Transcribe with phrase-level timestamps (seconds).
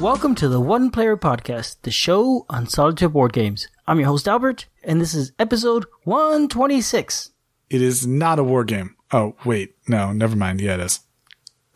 [0.00, 3.68] Welcome to the One Player Podcast, the show on solitaire board games.
[3.86, 7.30] I'm your host Albert, and this is episode 126.
[7.68, 8.96] It is not a war game.
[9.12, 9.74] Oh, wait.
[9.88, 10.60] No, never mind.
[10.60, 11.00] Yeah, it is.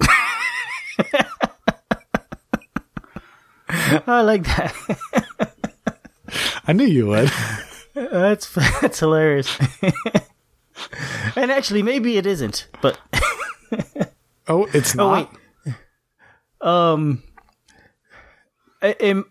[4.07, 4.75] I like that.
[6.67, 7.31] I knew you would.
[7.95, 9.57] that's that's hilarious.
[11.37, 12.99] and actually, maybe it isn't, but
[14.49, 15.33] Oh, it's Oh, not.
[15.67, 15.75] wait.
[16.61, 17.23] um,
[18.93, 19.27] um,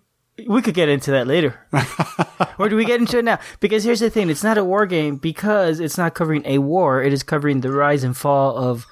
[0.47, 1.59] we could get into that later,
[2.57, 3.39] or do we get into it now?
[3.59, 7.03] Because here's the thing: it's not a war game because it's not covering a war.
[7.03, 8.85] It is covering the rise and fall of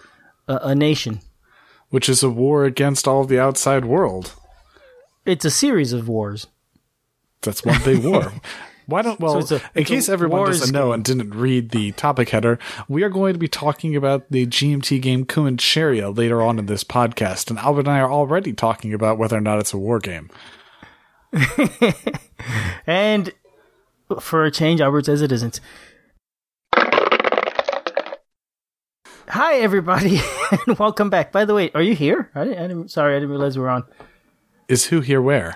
[0.48, 1.22] a, a nation.
[1.90, 4.34] Which is a war against all of the outside world.
[5.26, 6.48] It's a series of wars.
[7.42, 8.32] That's one big war.
[8.92, 9.38] Why don't well?
[9.40, 13.10] it's a- in case everyone doesn't know and didn't read the topic header, we are
[13.10, 17.58] going to be talking about the GMT game Comancheria later on in this podcast, and
[17.58, 20.30] Albert and I are already talking about whether or not it's a war game.
[22.88, 23.32] And
[24.20, 25.60] for a change, Albert says it isn't.
[29.30, 30.20] Hi, everybody,
[30.68, 31.32] and welcome back.
[31.32, 32.30] By the way, are you here?
[32.36, 33.84] I didn't, I didn't, sorry, I didn't realize we were on
[34.68, 35.54] Is who here where?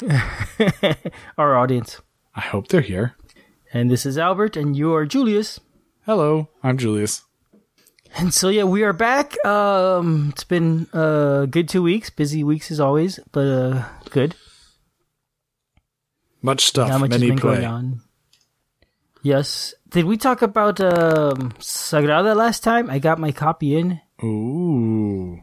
[1.37, 1.99] our audience.
[2.35, 3.15] I hope they're here.
[3.75, 5.59] And this is Albert, and you are Julius.
[6.05, 7.23] Hello, I'm Julius.
[8.17, 9.35] And so, yeah, we are back.
[9.45, 14.33] Um, it's been a good two weeks, busy weeks as always, but uh, good.
[16.41, 17.55] Much stuff, Not much has many been play.
[17.55, 18.01] going on.
[19.23, 19.73] Yes.
[19.89, 22.89] Did we talk about um, Sagrada last time?
[22.89, 23.99] I got my copy in.
[24.23, 25.37] Ooh.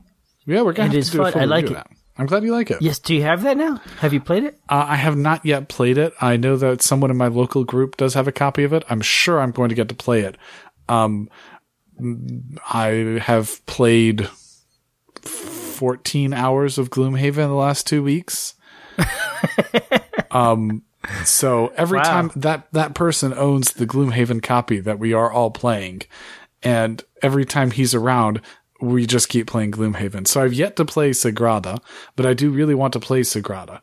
[0.47, 1.39] Yeah, we're gonna It have to do fun.
[1.39, 1.75] I like it.
[1.75, 1.89] that.
[2.19, 2.83] I'm glad you like it.
[2.83, 2.99] Yes.
[2.99, 3.81] Do you have that now?
[4.01, 4.59] Have you played it?
[4.69, 6.13] Uh, I have not yet played it.
[6.21, 8.85] I know that someone in my local group does have a copy of it.
[8.91, 10.37] I'm sure I'm going to get to play it.
[10.89, 11.31] Um,
[12.69, 14.29] I have played
[15.23, 18.55] 14 hours of Gloomhaven in the last two weeks.
[20.31, 20.83] um,
[21.25, 22.05] so every Wow.
[22.05, 26.03] time that that person owns the Gloomhaven copy that we are all playing,
[26.63, 28.41] and every time he's around,
[28.83, 30.27] we just keep playing Gloomhaven.
[30.27, 31.79] So I've yet to play Sagrada,
[32.17, 33.81] but I do really want to play Sagrada.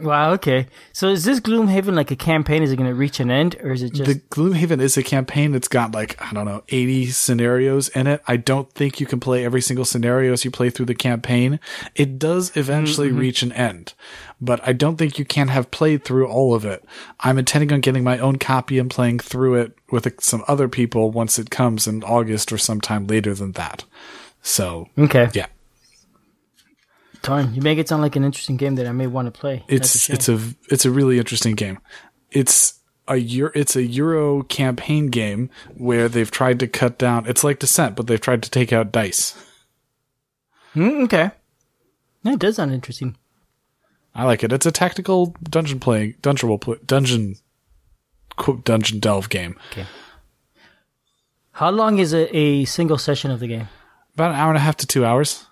[0.00, 0.32] Wow.
[0.32, 0.66] Okay.
[0.92, 2.62] So is this Gloomhaven like a campaign?
[2.64, 4.08] Is it going to reach an end, or is it just?
[4.10, 8.20] the Gloomhaven is a campaign that's got like I don't know 80 scenarios in it.
[8.26, 11.60] I don't think you can play every single scenario as you play through the campaign.
[11.94, 13.18] It does eventually Mm-hmm.
[13.18, 13.94] reach an end,
[14.42, 16.84] but I don't think you can have played through all of it.
[17.20, 21.12] I'm intending on getting my own copy and playing through it with some other people
[21.12, 23.84] once it comes in August or sometime later than that.
[24.42, 25.30] So okay.
[25.32, 25.46] yeah,
[27.22, 29.64] Darn, you make it sound like an interesting game that I may want to play.
[29.68, 30.14] It's shame.
[30.14, 31.78] it's a it's a really interesting game.
[32.32, 37.26] It's a Euro, it's a Euro campaign game where they've tried to cut down.
[37.26, 39.40] It's like Descent, but they've tried to take out dice.
[40.74, 41.30] Mm, okay.
[42.24, 43.16] That does sound interesting.
[44.14, 44.52] I like it.
[44.52, 47.36] It's a tactical dungeon play, dungeon role play, dungeon,
[48.36, 49.56] quote, dungeon delve game.
[49.70, 49.86] Okay.
[51.52, 53.68] How long is a, a single session of the game?
[54.14, 55.46] About an hour and a half to two hours.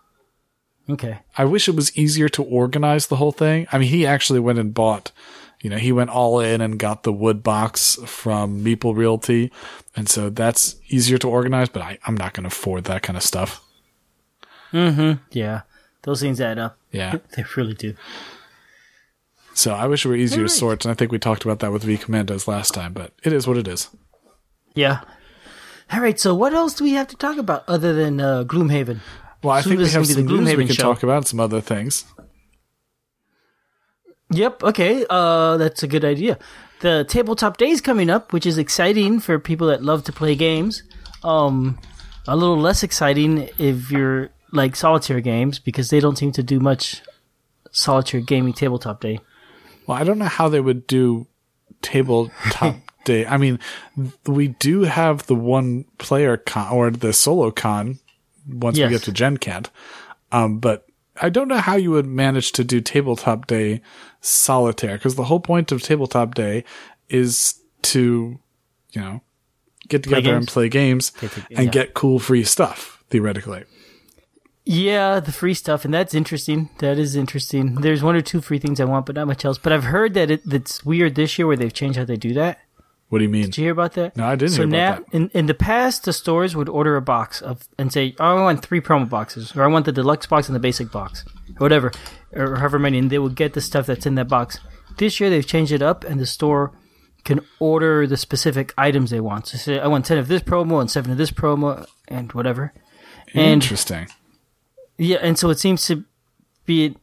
[0.89, 1.19] Okay.
[1.37, 3.67] I wish it was easier to organize the whole thing.
[3.71, 5.13] I mean, he actually went and bought,
[5.63, 9.53] you know, he went all in and got the wood box from Meeple Realty.
[9.95, 13.17] And so that's easier to organize, but I, I'm not going to afford that kind
[13.17, 13.63] of stuff.
[14.73, 15.23] Mm hmm.
[15.31, 15.63] Yeah.
[16.03, 16.79] Those things add up.
[16.91, 17.19] Yeah.
[17.37, 17.95] They really do.
[19.61, 20.87] So I wish it were easier to sort.
[20.87, 23.47] And I think we talked about that with V Commandos last time, but it is
[23.47, 23.91] what it is.
[24.75, 25.01] Yeah.
[25.93, 26.19] All right.
[26.19, 29.01] So what else do we have to talk about other than uh, Gloomhaven?
[29.43, 30.77] Well, I So think we this is have be some the news we Gloomhaven can
[30.77, 30.83] show.
[30.83, 32.07] talk about some other things.
[34.31, 34.63] Yep.
[34.63, 35.05] Okay.
[35.11, 36.39] Uh, that's a good idea.
[36.81, 40.35] The tabletop day is coming up, which is exciting for people that love to play
[40.37, 40.85] games.
[41.23, 41.79] Um,
[42.27, 46.61] a little less exciting if you're like solitaire games because they don't seem to do
[46.61, 47.03] much
[47.73, 49.21] solitaire gaming tabletop day.
[49.91, 51.27] Well, I don't know how they would do
[51.83, 53.27] tabletop day.
[53.27, 53.59] I mean,
[54.25, 57.99] we do have the one player con or the solo con
[58.49, 58.89] once Yes.
[58.89, 59.65] we get to Gen Con.
[60.31, 60.87] Um, but
[61.21, 63.83] I don't know how you would manage to do tabletop day
[64.21, 66.63] solitaire because the whole point of tabletop day
[67.09, 68.39] is to,
[68.93, 69.23] you know,
[69.89, 70.53] get together and games?
[70.53, 71.13] play games
[71.51, 71.71] and yeah.
[71.73, 73.65] get cool free stuff theoretically.
[74.65, 76.69] Yeah, the free stuff, and that's interesting.
[76.79, 77.77] That is interesting.
[77.77, 79.59] There's one or two free things I want, but not much else.
[79.59, 82.35] But I've heard that it, it's weird this year where they've changed how they do
[82.35, 82.61] that.
[83.09, 83.47] What do you mean?
[83.47, 84.17] Did you hear about that?
[84.17, 85.05] No, I didn't so hear about now.
[85.13, 88.43] In, in the past, the stores would order a box of and say, "Oh, I
[88.43, 91.65] want three promo boxes, or I want the deluxe box and the basic box, or
[91.65, 91.91] whatever,
[92.33, 94.61] or however many," and they would get the stuff that's in that box.
[94.99, 96.73] This year, they've changed it up, and the store
[97.25, 99.49] can order the specific items they want.
[99.49, 102.73] So say, "I want ten of this promo and seven of this promo, and whatever."
[103.35, 104.09] And Interesting.
[105.01, 106.05] Yeah, and so it seems to
[106.67, 106.95] be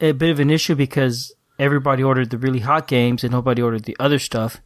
[0.00, 3.84] a bit of an issue because everybody ordered the really hot games and nobody ordered
[3.84, 4.60] the other stuff.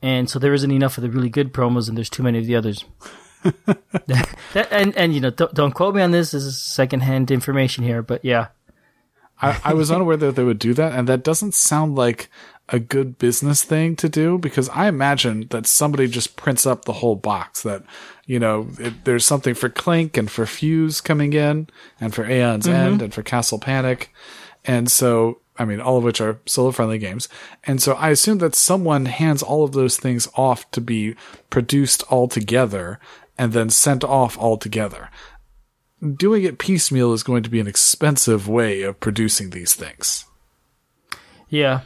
[0.00, 2.46] And so there isn't enough of the really good promos and there's too many of
[2.46, 2.84] the others.
[4.06, 6.30] that, and, and, you know, don't, don't quote me on this.
[6.30, 8.48] This is secondhand information here, but yeah.
[9.40, 12.30] I, I was unaware that they would do that, and that doesn't sound like
[12.68, 16.94] a good business thing to do because I imagine that somebody just prints up the
[16.94, 17.84] whole box that,
[18.28, 21.66] you know, it, there's something for Clank and for Fuse coming in
[22.00, 22.76] and for Aeon's mm-hmm.
[22.76, 24.14] End and for Castle Panic.
[24.64, 27.28] And so, I mean, all of which are solo friendly games.
[27.64, 31.16] And so I assume that someone hands all of those things off to be
[31.48, 33.00] produced all together
[33.36, 35.08] and then sent off all together
[36.14, 40.26] doing it piecemeal is going to be an expensive way of producing these things.
[41.48, 41.80] Yeah.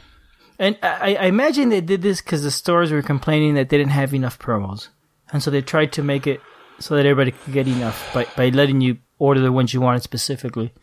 [0.59, 3.91] And I, I imagine they did this because the stores were complaining that they didn't
[3.91, 4.89] have enough promos.
[5.33, 6.39] And so they tried to make it
[6.79, 10.03] so that everybody could get enough by, by letting you order the ones you wanted
[10.03, 10.73] specifically.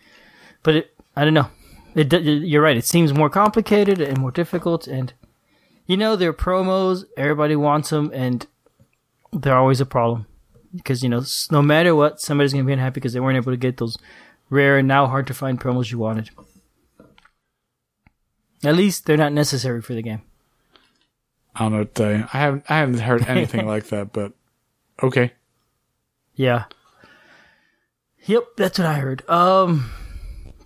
[0.62, 1.48] But it, I don't know.
[1.94, 2.76] It, you're right.
[2.76, 4.86] It seems more complicated and more difficult.
[4.86, 5.12] And,
[5.86, 7.04] you know, they're promos.
[7.16, 8.10] Everybody wants them.
[8.12, 8.46] And
[9.32, 10.26] they're always a problem
[10.74, 13.56] because you know no matter what, somebody's gonna be unhappy because they weren't able to
[13.56, 13.96] get those
[14.48, 16.30] rare and now hard to find promos you wanted.
[18.64, 20.22] At least they're not necessary for the game.
[21.54, 22.24] I don't know what to tell you.
[22.32, 24.32] I haven't I haven't heard anything like that, but
[25.02, 25.32] okay.
[26.34, 26.64] Yeah.
[28.24, 29.28] Yep, that's what I heard.
[29.28, 29.90] Um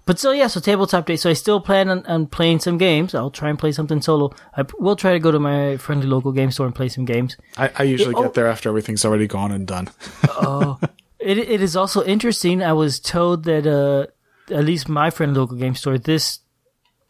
[0.07, 1.17] but so yeah, so tabletop day.
[1.17, 3.15] So I still plan on, on playing some games.
[3.15, 4.35] I'll try and play something solo.
[4.55, 7.37] I will try to go to my friendly local game store and play some games.
[7.57, 9.89] I, I usually it, get oh, there after everything's already gone and done.
[10.37, 10.87] Oh, uh,
[11.21, 12.63] it it is also interesting.
[12.63, 14.07] I was told that uh,
[14.55, 16.41] at least my friendly local game store this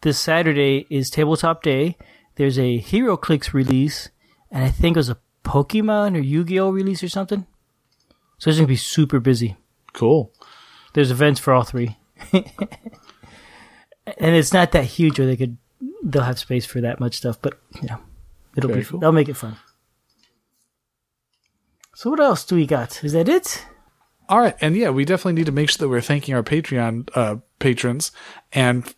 [0.03, 1.97] this Saturday is tabletop day.
[2.37, 4.11] There's a HeroClix release,
[4.50, 7.46] and I think it was a Pokemon or Yu-Gi-Oh release or something.
[8.38, 9.56] So it's gonna be super busy.
[9.93, 10.32] Cool.
[10.94, 11.96] There's events for all three.
[12.32, 12.44] and
[14.37, 15.56] it's not that huge where they could
[16.02, 17.99] they'll have space for that much stuff, but you know,
[18.56, 19.00] it'll Very be cool.
[19.00, 19.56] they'll make it fun.
[21.94, 23.02] So what else do we got?
[23.05, 23.64] Is that it?
[24.29, 27.11] All right, and yeah, we definitely need to make sure that we're thanking our Patreon
[27.14, 28.11] uh, patrons
[28.52, 28.93] and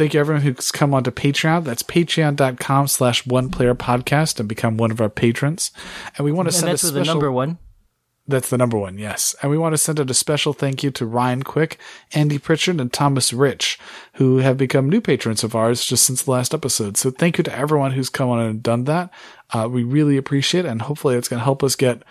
[0.00, 1.62] thank you everyone who's come onto Patreon.
[1.64, 5.72] That's patreon.com slash one player podcast and become one of our patrons.
[6.16, 7.58] And we want to and send that's a special, the number one.
[8.26, 9.34] That's the number one, yes.
[9.42, 11.78] And we want to send out a special thank you to Ryan Quick,
[12.14, 13.78] Andy Pritchard, and Thomas Rich,
[14.14, 16.96] who have become new patrons of ours just since the last episode.
[16.96, 19.10] So thank you to everyone who's come on and done that.
[19.50, 22.04] Uh, we really appreciate it, and hopefully it's going to help us get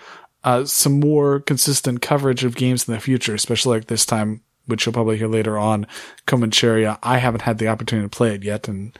[0.43, 4.85] uh, some more consistent coverage of games in the future, especially like this time, which
[4.85, 5.87] you'll probably hear later on,
[6.27, 6.97] Comancheria.
[7.03, 8.97] I haven't had the opportunity to play it yet, and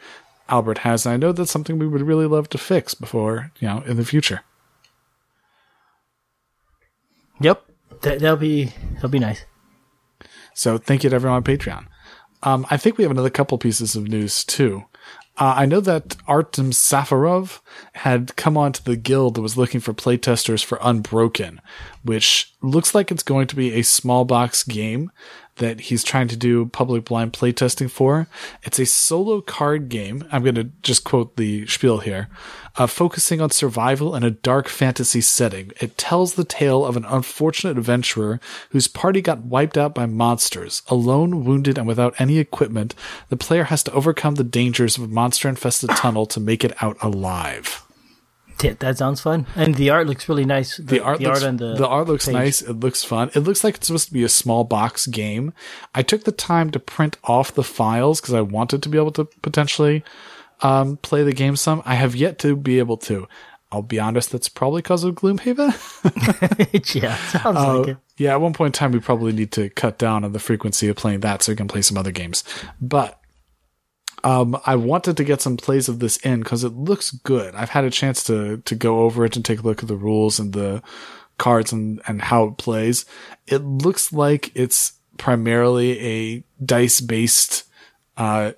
[0.49, 3.67] Albert has, and I know that's something we would really love to fix before, you
[3.67, 4.41] know, in the future.
[7.39, 7.63] Yep,
[8.01, 9.45] that, will be that'll be nice.
[10.53, 11.85] So thank you to everyone on Patreon.
[12.43, 14.85] Um, I think we have another couple pieces of news too.
[15.37, 17.61] Uh, I know that Artem Safarov
[17.93, 21.61] had come onto the guild that was looking for playtesters for Unbroken,
[22.03, 25.11] which looks like it's going to be a small box game
[25.59, 28.27] that he's trying to do public blind playtesting for.
[28.63, 30.27] It's a solo card game.
[30.31, 32.27] I'm going to just quote the spiel here.
[32.75, 35.71] Uh, focusing on survival in a dark fantasy setting.
[35.79, 38.39] It tells the tale of an unfortunate adventurer
[38.71, 40.81] whose party got wiped out by monsters.
[40.87, 42.95] Alone, wounded, and without any equipment,
[43.29, 46.73] the player has to overcome the dangers of a monster infested tunnel to make it
[46.81, 47.85] out alive.
[48.59, 50.77] That sounds fun, and the art looks really nice.
[50.77, 52.33] The, the art, the looks, art the, the art looks page.
[52.33, 52.61] nice.
[52.61, 53.31] It looks fun.
[53.33, 55.53] It looks like it's supposed to be a small box game.
[55.95, 59.11] I took the time to print off the files because I wanted to be able
[59.11, 60.03] to potentially
[60.61, 61.81] um, play the game some.
[61.85, 63.27] I have yet to be able to.
[63.71, 65.73] I'll be honest, that's probably because of Gloomhaven.
[67.01, 67.97] yeah, sounds uh, like it.
[68.17, 70.87] Yeah, at one point in time, we probably need to cut down on the frequency
[70.87, 72.43] of playing that so we can play some other games.
[72.81, 73.18] But
[74.23, 77.55] um, I wanted to get some plays of this in because it looks good.
[77.55, 79.95] I've had a chance to to go over it and take a look at the
[79.95, 80.81] rules and the
[81.37, 83.05] cards and and how it plays.
[83.47, 87.65] It looks like it's primarily a dice based
[88.17, 88.53] uh,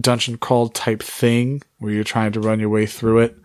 [0.00, 3.36] dungeon crawl type thing where you're trying to run your way through it.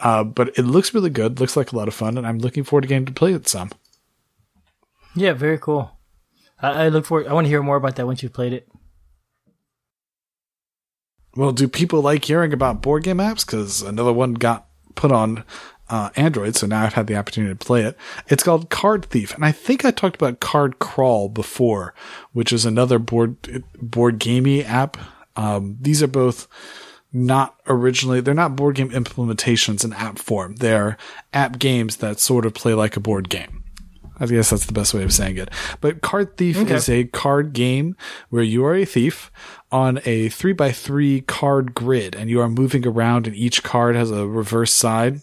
[0.00, 1.40] Uh, but it looks really good.
[1.40, 3.48] Looks like a lot of fun, and I'm looking forward to getting to play it
[3.48, 3.70] some.
[5.14, 5.92] Yeah, very cool.
[6.60, 7.28] I, I look forward.
[7.28, 8.68] I want to hear more about that once you've played it.
[11.36, 13.44] Well, do people like hearing about board game apps?
[13.44, 15.44] Because another one got put on
[15.88, 17.96] uh, Android, so now I've had the opportunity to play it.
[18.28, 21.94] It's called Card Thief, and I think I talked about Card Crawl before,
[22.32, 24.96] which is another board board gamey app.
[25.36, 26.46] Um, these are both
[27.12, 30.56] not originally they're not board game implementations in app form.
[30.56, 30.96] They're
[31.32, 33.63] app games that sort of play like a board game.
[34.18, 35.50] I guess that's the best way of saying it.
[35.80, 37.96] But Card Thief is a card game
[38.30, 39.32] where you are a thief
[39.72, 43.96] on a three by three card grid and you are moving around and each card
[43.96, 45.20] has a reverse side.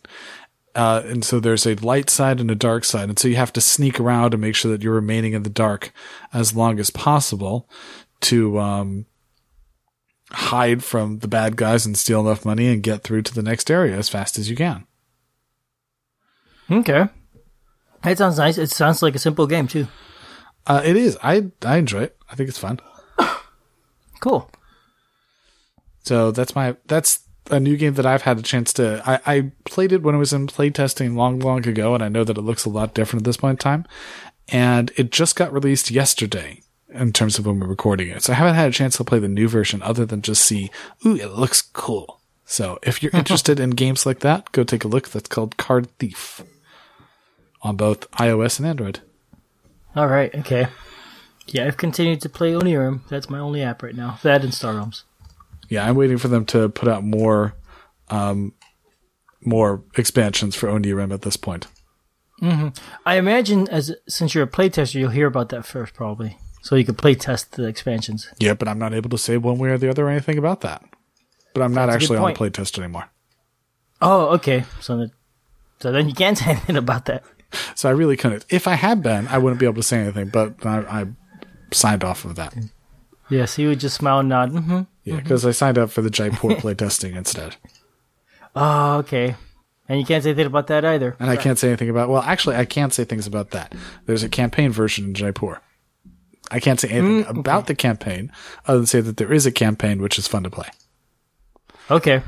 [0.76, 3.10] Uh, and so there's a light side and a dark side.
[3.10, 5.50] And so you have to sneak around and make sure that you're remaining in the
[5.50, 5.92] dark
[6.34, 7.70] as long as possible
[8.22, 9.06] to, um,
[10.32, 13.70] hide from the bad guys and steal enough money and get through to the next
[13.70, 14.86] area as fast as you can.
[16.70, 17.10] Okay.
[18.04, 18.58] That sounds nice.
[18.58, 19.88] It sounds like a simple game too.
[20.68, 21.18] Uh, it is.
[21.24, 22.18] I I enjoy it.
[22.30, 22.80] I think it's fun.
[24.20, 24.52] Cool.
[26.04, 29.02] So that's my that's a new game that I've had a chance to.
[29.04, 32.24] I, I played it when it was in playtesting long, long ago, and I know
[32.24, 33.86] that it looks a lot different at this point in time.
[34.50, 36.62] And it just got released yesterday
[36.94, 38.24] in terms of when we're recording it.
[38.24, 40.70] So I haven't had a chance to play the new version other than just see,
[41.06, 42.22] ooh, it looks cool.
[42.46, 45.10] So if you're interested in games like that, go take a look.
[45.10, 46.44] That's called Card Thief
[47.62, 49.00] on both iOS and Android.
[49.96, 50.34] All right.
[50.36, 50.68] Okay.
[51.48, 53.02] Yeah, I've continued to play Onirim.
[53.10, 54.20] That's my only app right now.
[54.24, 55.04] That and Star Realms.
[55.70, 57.56] Yeah, I'm waiting for them to put out more,
[58.10, 58.54] um,
[59.44, 61.68] more expansions for Onirim at this point.
[62.40, 62.70] Hmm.
[63.06, 66.84] I imagine as since you're a playtester, you'll hear about that first, probably, so you
[66.86, 68.28] can play test the expansions.
[68.40, 70.62] Yeah, but I'm not able to say one way or the other or anything about
[70.62, 70.84] that.
[71.54, 72.54] But I'm not That's good actually on point.
[72.56, 73.10] playtest anymore.
[74.02, 74.64] Oh, okay.
[74.80, 75.12] So, that,
[75.80, 77.24] so then you can't say anything about that.
[77.76, 78.46] So I really couldn't.
[78.50, 81.06] If I had been, I wouldn't be able to say anything, but I, I
[81.72, 82.56] signed off of that.
[83.30, 84.52] Yes, he would just smile and nod.
[84.52, 85.24] hmm Yeah, mm-hmm.
[85.24, 87.56] because I signed up for the Jaipur playtesting instead.
[88.56, 89.36] Oh, okay.
[89.88, 91.16] And you can't say anything about that either.
[91.20, 93.74] And I can't say anything about, well, actually, I can't say things about that.
[94.06, 95.60] There's a campaign version in Jaipur.
[96.50, 98.32] I can't say anything mm, about the campaign
[98.68, 100.70] other than say that there is a campaign which is fun to play.
[101.90, 102.22] Okay.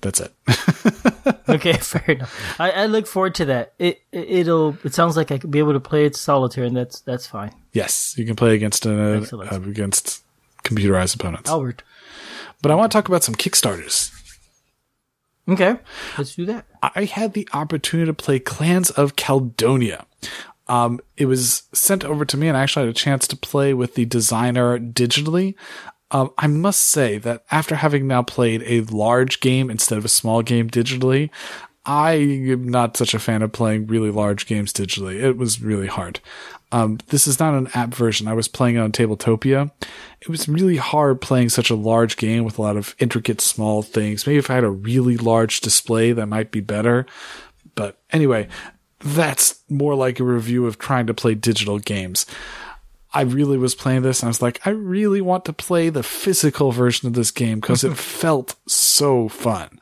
[0.00, 0.32] That's it.
[1.48, 2.60] Okay, fair enough.
[2.60, 3.72] I, I look forward to that.
[3.78, 4.76] It, it it'll.
[4.84, 7.52] It sounds like I could be able to play it solitaire, and that's that's fine.
[7.72, 9.50] yes, you can play against uh, Excellent.
[9.50, 10.22] uh, against
[10.62, 11.48] computerized opponents.
[11.48, 11.82] Albert.
[12.60, 14.12] But I want to talk about some Kickstarters.
[15.48, 15.78] Okay,
[16.18, 16.66] let's do that.
[16.82, 20.04] I had the opportunity to play Clans of Caledonia.
[20.66, 23.72] Um, it was sent over to me, and I actually had a chance to play
[23.72, 25.54] with the designer digitally.
[26.10, 30.08] Um, I must say that after having now played a large game instead of a
[30.08, 31.30] small game digitally,
[31.84, 35.22] I am not such a fan of playing really large games digitally.
[35.22, 36.20] It was really hard.
[36.70, 38.28] Um, this is not an app version.
[38.28, 39.70] I was playing on Tabletopia.
[40.20, 43.82] It was really hard playing such a large game with a lot of intricate small
[43.82, 44.26] things.
[44.26, 47.06] Maybe if I had a really large display, that might be better.
[47.74, 48.48] But anyway,
[49.00, 52.26] that's more like a review of trying to play digital games.
[53.12, 56.02] I really was playing this and I was like, I really want to play the
[56.02, 59.80] physical version of this game because it felt so fun.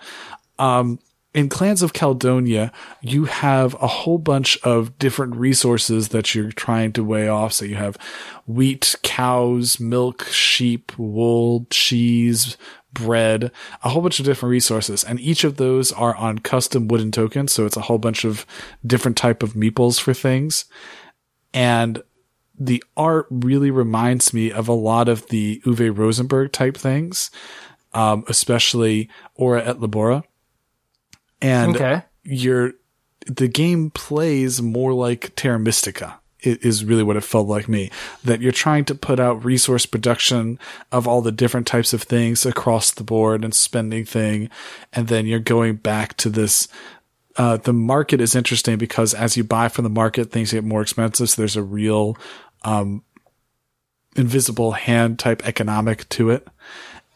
[0.59, 1.01] Um,
[1.35, 6.93] in Clans of Caledonia, you have a whole bunch of different resources that you're trying
[6.95, 7.53] to weigh off.
[7.53, 7.99] So you have
[8.47, 12.57] wheat, cows, milk, sheep, wool, cheese,
[12.95, 13.53] bread,
[13.85, 15.05] a whole bunch of different resources.
[15.05, 17.53] And each of those are on custom wooden tokens.
[17.53, 18.47] So it's a whole bunch of
[18.87, 20.65] different type of meeples for things.
[21.53, 22.03] And
[22.59, 27.31] the art really reminds me of a lot of the Uwe Rosenberg type things,
[27.95, 30.25] um, especially Ora et Labora.
[31.43, 32.03] And Okay.
[32.25, 32.73] you're,
[33.27, 37.91] the game plays more like Terra Mystica is really what it felt like me.
[38.23, 40.59] That you're trying to put out resource production
[40.93, 44.49] of all the different types of things across the board and spending thing.
[44.93, 46.69] And then you're going back to this
[47.39, 50.81] uh, the market is interesting because as you buy from the market, things get more
[50.81, 51.29] expensive.
[51.29, 52.17] So there's a real,
[52.67, 53.03] um,
[54.17, 56.47] invisible hand type economic to it.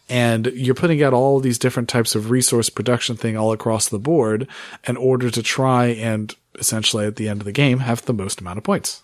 [0.09, 3.99] And you're putting out all these different types of resource production thing all across the
[3.99, 4.49] board
[4.87, 8.41] in order to try and essentially at the end of the game have the most
[8.41, 9.03] amount of points.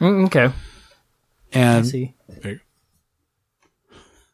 [0.00, 0.52] Mm, okay.
[1.52, 1.86] And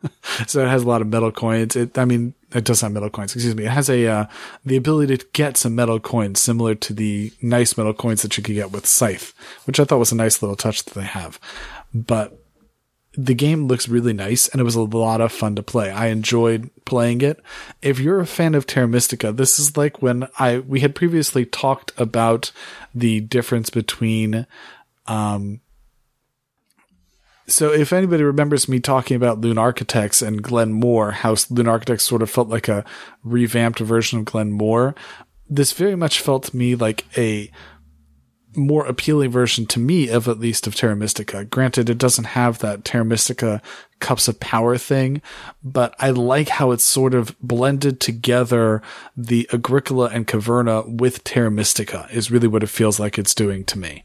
[0.46, 1.76] so it has a lot of metal coins.
[1.76, 3.34] It, I mean, it does have metal coins.
[3.34, 3.64] Excuse me.
[3.64, 4.26] It has a uh,
[4.64, 8.42] the ability to get some metal coins similar to the nice metal coins that you
[8.42, 9.34] could get with Scythe,
[9.66, 11.38] which I thought was a nice little touch that they have.
[11.94, 12.38] But
[13.14, 15.90] the game looks really nice, and it was a lot of fun to play.
[15.90, 17.42] I enjoyed playing it.
[17.82, 21.44] If you're a fan of Terra Mystica, this is like when I we had previously
[21.44, 22.52] talked about
[22.94, 24.46] the difference between
[27.46, 32.04] so if anybody remembers me talking about Loon Architects and Glen More, how Loon Architects
[32.04, 32.84] sort of felt like a
[33.24, 34.94] revamped version of Glen More,
[35.48, 37.50] this very much felt to me like a
[38.56, 41.44] more appealing version to me of at least of Terra Mystica.
[41.44, 43.62] Granted, it doesn't have that Terra Mystica
[43.98, 45.22] cups of power thing,
[45.62, 48.82] but I like how it's sort of blended together
[49.16, 53.64] the Agricola and Caverna with Terra Mystica is really what it feels like it's doing
[53.64, 54.04] to me.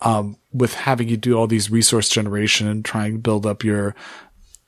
[0.00, 3.96] Um, with having you do all these resource generation and trying to build up your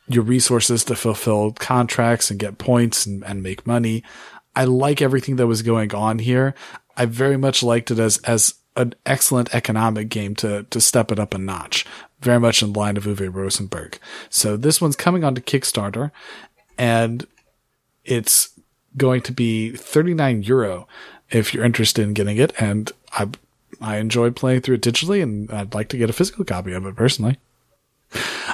[0.08, 4.02] your resources to fulfill contracts and get points and, and make money.
[4.56, 6.54] I like everything that was going on here.
[6.96, 11.18] I very much liked it as as an excellent economic game to to step it
[11.18, 11.86] up a notch.
[12.20, 13.98] Very much in line of Uwe Rosenberg.
[14.28, 16.10] So this one's coming onto Kickstarter,
[16.76, 17.26] and
[18.04, 18.50] it's
[18.96, 20.88] going to be 39 euro
[21.30, 22.52] if you're interested in getting it.
[22.60, 23.28] And I
[23.80, 26.84] I enjoy playing through it digitally, and I'd like to get a physical copy of
[26.86, 27.38] it personally.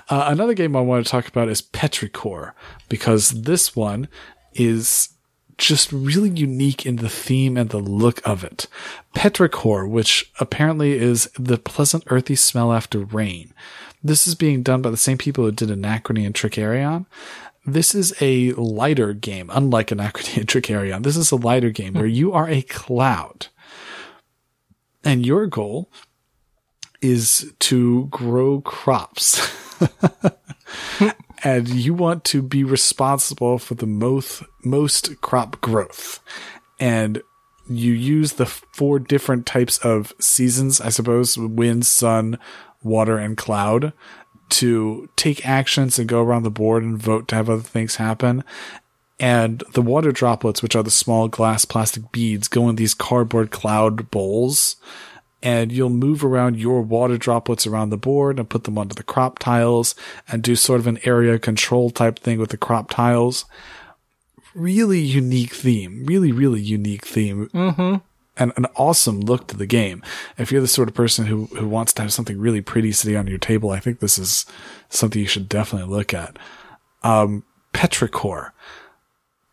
[0.09, 2.53] Uh, another game I want to talk about is Petrichor,
[2.89, 4.09] because this one
[4.55, 5.11] is
[5.59, 8.67] just really unique in the theme and the look of it.
[9.15, 13.53] Petrichor, which apparently is the pleasant earthy smell after rain.
[14.05, 17.07] This is being done by the same people who did Anachrony and Trickerion.
[17.65, 21.03] This is a lighter game, unlike Anachrony and Trickerion.
[21.03, 23.49] This is a lighter game where you are a cloud.
[25.07, 25.91] And your goal
[27.01, 29.41] is to grow crops.
[31.45, 36.21] and you want to be responsible for the most most crop growth.
[36.81, 37.23] And
[37.69, 42.39] you use the four different types of seasons, I suppose, wind, sun,
[42.83, 43.93] water, and cloud
[44.49, 48.45] to take actions and go around the board and vote to have other things happen.
[49.19, 53.51] And the water droplets, which are the small glass plastic beads, go in these cardboard
[53.51, 54.77] cloud bowls
[55.43, 59.03] and you'll move around your water droplets around the board and put them onto the
[59.03, 59.95] crop tiles
[60.29, 63.45] and do sort of an area control type thing with the crop tiles.
[64.55, 66.05] Really unique theme.
[66.07, 67.49] Really, really unique theme.
[67.55, 67.97] Mm-hmm.
[68.39, 70.03] And an awesome look to the game.
[70.37, 73.17] If you're the sort of person who, who wants to have something really pretty sitting
[73.17, 74.47] on your table, I think this is
[74.89, 76.39] something you should definitely look at.
[77.03, 78.51] Um, Petrichor.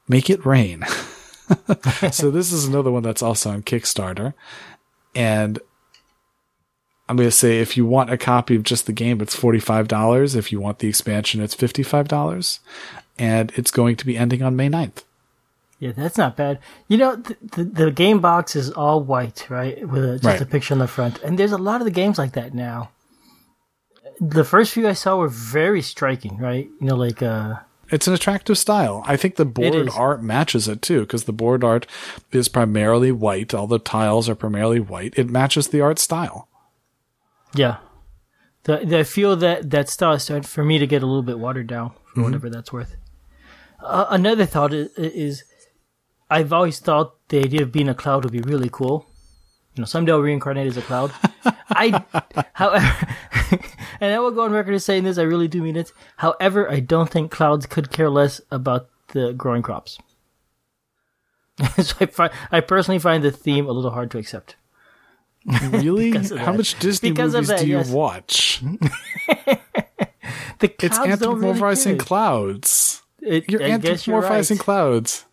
[0.08, 0.84] Make it rain.
[2.12, 4.34] so this is another one that's also on Kickstarter.
[5.16, 5.60] And
[7.08, 10.36] I'm going to say if you want a copy of just the game, it's $45.
[10.36, 12.60] If you want the expansion, it's $55.
[13.20, 15.04] And it's going to be ending on May 9th.
[15.80, 16.60] Yeah, that's not bad.
[16.88, 19.86] You know, the, the, the game box is all white, right?
[19.88, 20.42] With a, just Right.
[20.42, 21.22] a picture on the front.
[21.22, 22.89] And there's a lot of the games like that now.
[24.22, 26.70] The first few I saw were very striking, right?
[26.80, 27.56] You know, like, uh,
[27.94, 29.04] It's an attractive style.
[29.06, 31.86] I think the board art matches it too, because the board art
[32.32, 33.54] is primarily white.
[33.54, 35.14] All the tiles are primarily white.
[35.16, 36.48] It matches the art style.
[37.54, 37.78] yeah.
[38.64, 41.38] The, the, I feel that that style started for me to get a little bit
[41.38, 42.96] watered down for whatever that's worth.
[43.80, 45.44] Uh, another thought is, is
[46.30, 49.06] I've always thought the idea of being a cloud would be really cool.
[49.76, 51.12] You know, someday I'll reincarnate as a cloud.
[51.70, 52.04] I,
[52.54, 53.08] however,
[54.00, 55.18] and I will go on record as saying this.
[55.18, 55.92] I really do mean it.
[56.18, 59.98] However, I don't think clouds could care less about the growing crops.
[61.82, 64.56] so I, fi- I personally find the theme a little hard to accept.
[65.70, 66.12] Really?
[66.38, 67.90] How much Disney Because movies that, do you yes.
[67.90, 68.62] watch?
[70.60, 73.02] The It's clouds really anthropomorphizing clouds.
[73.22, 74.60] It- You're I guess you're anthropomorphizing right.
[74.60, 75.26] clouds.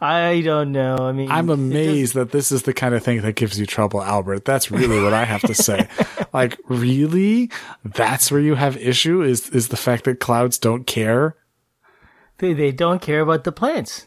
[0.00, 0.96] I don't know.
[0.96, 4.02] I mean, I'm amazed that this is the kind of thing that gives you trouble,
[4.02, 4.44] Albert.
[4.44, 5.88] That's really what I have to say.
[6.32, 7.50] like, really?
[7.84, 11.36] That's where you have issue is is the fact that clouds don't care?
[12.38, 14.06] They, they don't care about the plants.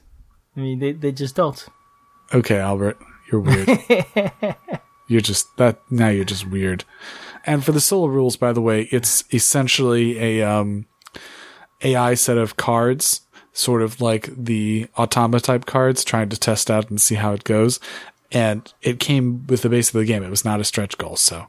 [0.55, 1.65] I mean, they, they just don't.
[2.33, 2.97] Okay, Albert,
[3.31, 3.67] you're weird.
[5.07, 6.85] you're just that now you're just weird.
[7.45, 10.85] And for the solo rules, by the way, it's essentially a um
[11.83, 13.21] AI set of cards,
[13.53, 17.43] sort of like the Automa type cards, trying to test out and see how it
[17.43, 17.79] goes.
[18.31, 20.23] And it came with the base of the game.
[20.23, 21.47] It was not a stretch goal, so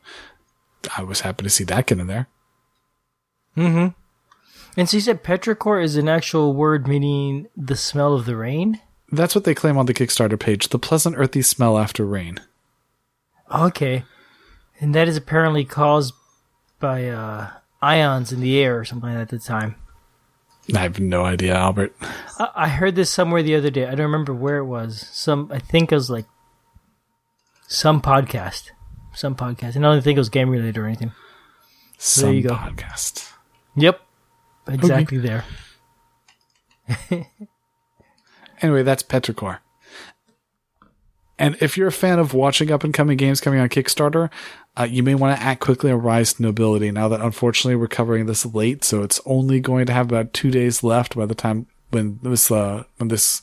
[0.96, 2.28] I was happy to see that get in there.
[3.56, 3.88] Mm-hmm.
[4.76, 8.80] And so you said petrichor is an actual word meaning the smell of the rain?
[9.10, 10.68] That's what they claim on the Kickstarter page.
[10.68, 12.40] The pleasant earthy smell after rain.
[13.54, 14.04] Okay.
[14.80, 16.14] And that is apparently caused
[16.80, 17.50] by uh,
[17.82, 19.76] ions in the air or something like that at the time.
[20.74, 21.94] I have no idea, Albert.
[22.38, 23.86] I, I heard this somewhere the other day.
[23.86, 25.06] I don't remember where it was.
[25.12, 26.26] Some, I think it was like
[27.68, 28.70] some podcast.
[29.14, 29.76] Some podcast.
[29.76, 31.12] And I don't think it was game related or anything.
[31.98, 32.54] Some you go.
[32.54, 33.30] podcast.
[33.76, 34.00] Yep.
[34.68, 35.44] Exactly there.
[38.62, 39.58] Anyway, that's Petrichor.
[41.38, 44.30] And if you're a fan of watching up and coming games coming on Kickstarter,
[44.78, 46.90] uh, you may want to act quickly on Rise to Nobility.
[46.90, 50.50] Now that unfortunately we're covering this late, so it's only going to have about two
[50.50, 53.42] days left by the time when this uh, when this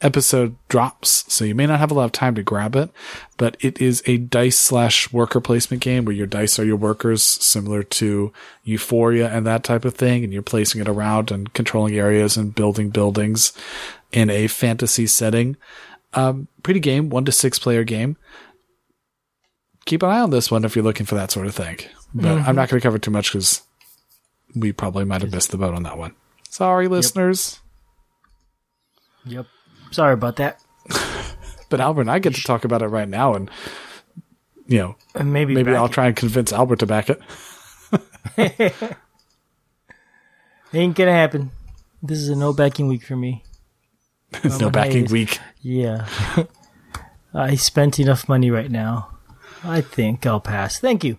[0.00, 2.90] episode drops, so you may not have a lot of time to grab it.
[3.36, 7.22] But it is a dice slash worker placement game where your dice are your workers,
[7.22, 11.96] similar to Euphoria and that type of thing, and you're placing it around and controlling
[11.96, 13.52] areas and building buildings
[14.12, 15.56] in a fantasy setting.
[16.14, 18.16] Um, pretty game, one to six player game.
[19.88, 21.78] Keep an eye on this one if you're looking for that sort of thing.
[22.12, 22.56] But I'm mm-hmm.
[22.56, 23.62] not going to cover too much because
[24.54, 26.14] we probably might have missed the boat on that one.
[26.50, 27.60] Sorry, listeners.
[29.24, 29.46] Yep.
[29.90, 30.62] Sorry about that.
[31.70, 33.50] But Albert and I get to talk about it right now, and
[34.66, 35.92] you know, And maybe maybe I'll it.
[35.92, 37.20] try and convince Albert to back it.
[40.72, 41.50] Ain't gonna happen.
[42.02, 43.44] This is a no backing week for me.
[44.58, 45.38] no backing week.
[45.60, 46.06] Yeah.
[47.34, 49.17] I spent enough money right now.
[49.64, 50.78] I think I'll pass.
[50.78, 51.18] Thank you.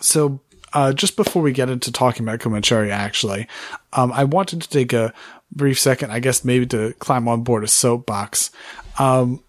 [0.00, 0.40] So,
[0.72, 3.48] uh, just before we get into talking about Comancheria, actually,
[3.92, 5.14] um, I wanted to take a
[5.50, 8.50] brief second, I guess maybe to climb on board a soapbox.
[8.98, 9.42] Um,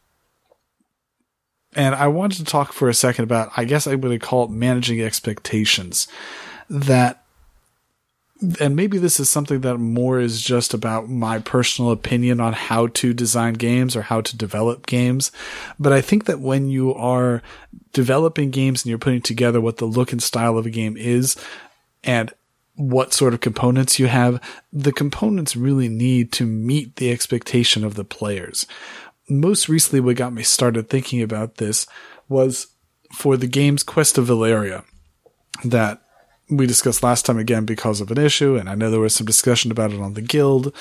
[1.76, 4.52] and I wanted to talk for a second about, I guess I would call it
[4.52, 6.08] managing expectations.
[6.69, 7.23] That,
[8.60, 12.88] and maybe this is something that more is just about my personal opinion on how
[12.88, 15.32] to design games or how to develop games.
[15.80, 17.41] But I think that when you are
[17.93, 21.36] developing games and you're putting together what the look and style of a game is
[22.04, 22.32] and
[22.76, 24.39] what sort of components you have,
[24.71, 28.67] the components really need to meet the expectation of the players.
[29.28, 31.88] Most recently, what got me started thinking about this
[32.30, 32.67] was
[33.13, 34.84] for the game's Quest of Valeria
[35.63, 36.02] that
[36.49, 39.27] we discussed last time again because of an issue, and I know there was some
[39.27, 40.73] discussion about it on the guild.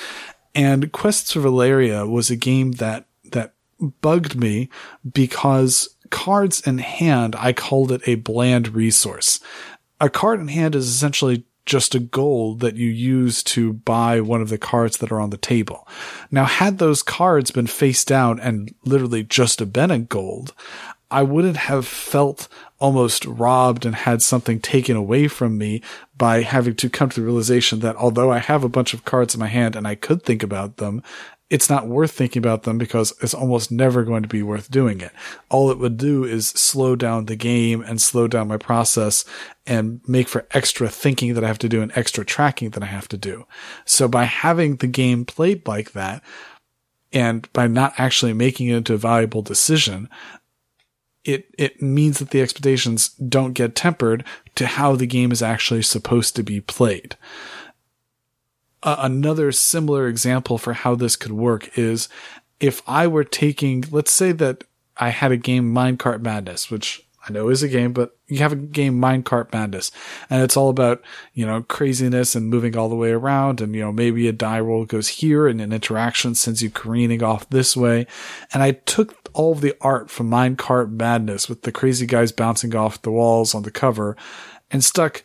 [0.55, 3.53] And Quests for Valeria was a game that that
[4.01, 4.69] bugged me
[5.11, 9.39] because cards in hand, I called it a bland resource.
[9.99, 14.41] A card in hand is essentially just a gold that you use to buy one
[14.41, 15.87] of the cards that are on the table.
[16.31, 20.53] Now, had those cards been face down and literally just a been a gold,
[21.09, 22.47] I wouldn't have felt
[22.79, 25.81] almost robbed and had something taken away from me
[26.17, 29.33] by having to come to the realization that although I have a bunch of cards
[29.33, 31.01] in my hand and I could think about them,
[31.49, 34.99] it's not worth thinking about them because it's almost never going to be worth doing
[34.99, 35.13] it.
[35.49, 39.23] All it would do is slow down the game and slow down my process
[39.65, 42.87] and make for extra thinking that I have to do and extra tracking that I
[42.87, 43.45] have to do.
[43.85, 46.21] So by having the game played like that
[47.13, 50.09] and by not actually making it into a valuable decision,
[51.27, 54.23] it it means that the expectations don't get tempered
[54.55, 57.15] to how the game is actually supposed to be played.
[58.81, 62.07] Uh, another similar example for how this could work is
[62.59, 64.63] if I were taking, let's say that
[64.95, 68.53] I had a game Minecart Madness, which I know is a game, but you have
[68.53, 69.91] a game Minecart Madness,
[70.29, 71.01] and it's all about,
[71.33, 74.59] you know, craziness and moving all the way around, and, you know, maybe a die
[74.59, 78.07] roll goes here and an interaction sends you careening off this way.
[78.53, 82.75] And I took all of the art from Minecart Madness with the crazy guys bouncing
[82.75, 84.15] off the walls on the cover
[84.71, 85.23] and stuck,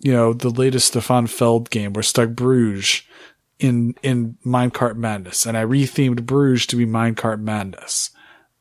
[0.00, 3.02] you know, the latest Stefan Feld game where stuck Bruges
[3.58, 8.10] in, in Minecart Madness, and I rethemed Bruges to be Minecart Madness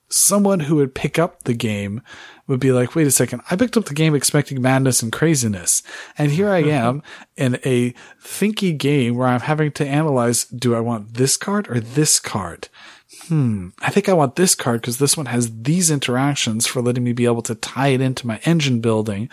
[0.07, 2.01] someone who would pick up the game
[2.47, 5.81] would be like, wait a second, I picked up the game expecting madness and craziness.
[6.17, 7.01] And here I am
[7.35, 11.79] in a thinky game where I'm having to analyze, do I want this card or
[11.79, 12.69] this card?
[13.27, 17.03] Hmm, I think I want this card because this one has these interactions for letting
[17.03, 19.29] me be able to tie it into my engine building.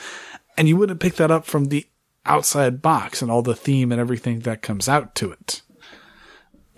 [0.57, 1.87] And you wouldn't pick that up from the
[2.25, 5.63] outside box and all the theme and everything that comes out to it.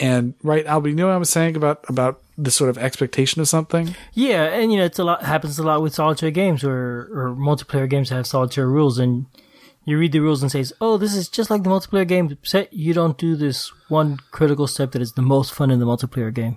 [0.00, 3.40] And right, Albie, you know what I was saying about, about the sort of expectation
[3.40, 3.94] of something?
[4.12, 7.36] Yeah, and you know it's a lot happens a lot with solitaire games or or
[7.38, 9.26] multiplayer games that have solitaire rules, and
[9.84, 12.72] you read the rules and says, "Oh, this is just like the multiplayer game." set
[12.72, 16.34] you don't do this one critical step that is the most fun in the multiplayer
[16.34, 16.56] game.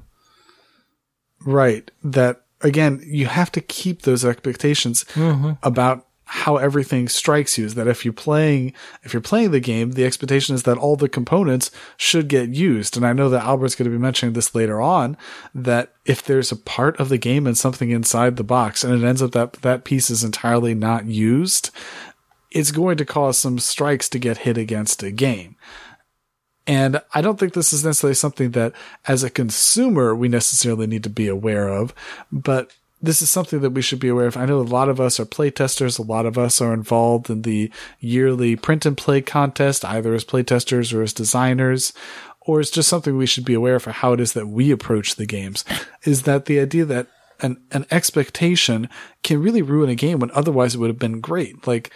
[1.45, 1.91] Right.
[2.03, 5.51] That again, you have to keep those expectations mm-hmm.
[5.61, 9.91] about how everything strikes you is that if you're playing if you're playing the game,
[9.91, 12.97] the expectation is that all the components should get used.
[12.97, 15.15] And I know that Albert's going to be mentioning this later on
[15.55, 19.07] that if there's a part of the game and something inside the box and it
[19.07, 21.71] ends up that that piece is entirely not used,
[22.51, 25.55] it's going to cause some strikes to get hit against a game.
[26.67, 28.73] And I don't think this is necessarily something that
[29.07, 31.93] as a consumer we necessarily need to be aware of,
[32.29, 34.37] but this is something that we should be aware of.
[34.37, 35.99] I know a lot of us are playtesters.
[35.99, 40.25] A lot of us are involved in the yearly print and play contest, either as
[40.25, 41.93] playtesters or as designers,
[42.41, 44.71] or it's just something we should be aware of for how it is that we
[44.71, 45.63] approach the games.
[46.03, 47.07] Is that the idea that
[47.41, 48.89] an, an expectation
[49.23, 51.67] can really ruin a game when otherwise it would have been great.
[51.67, 51.91] Like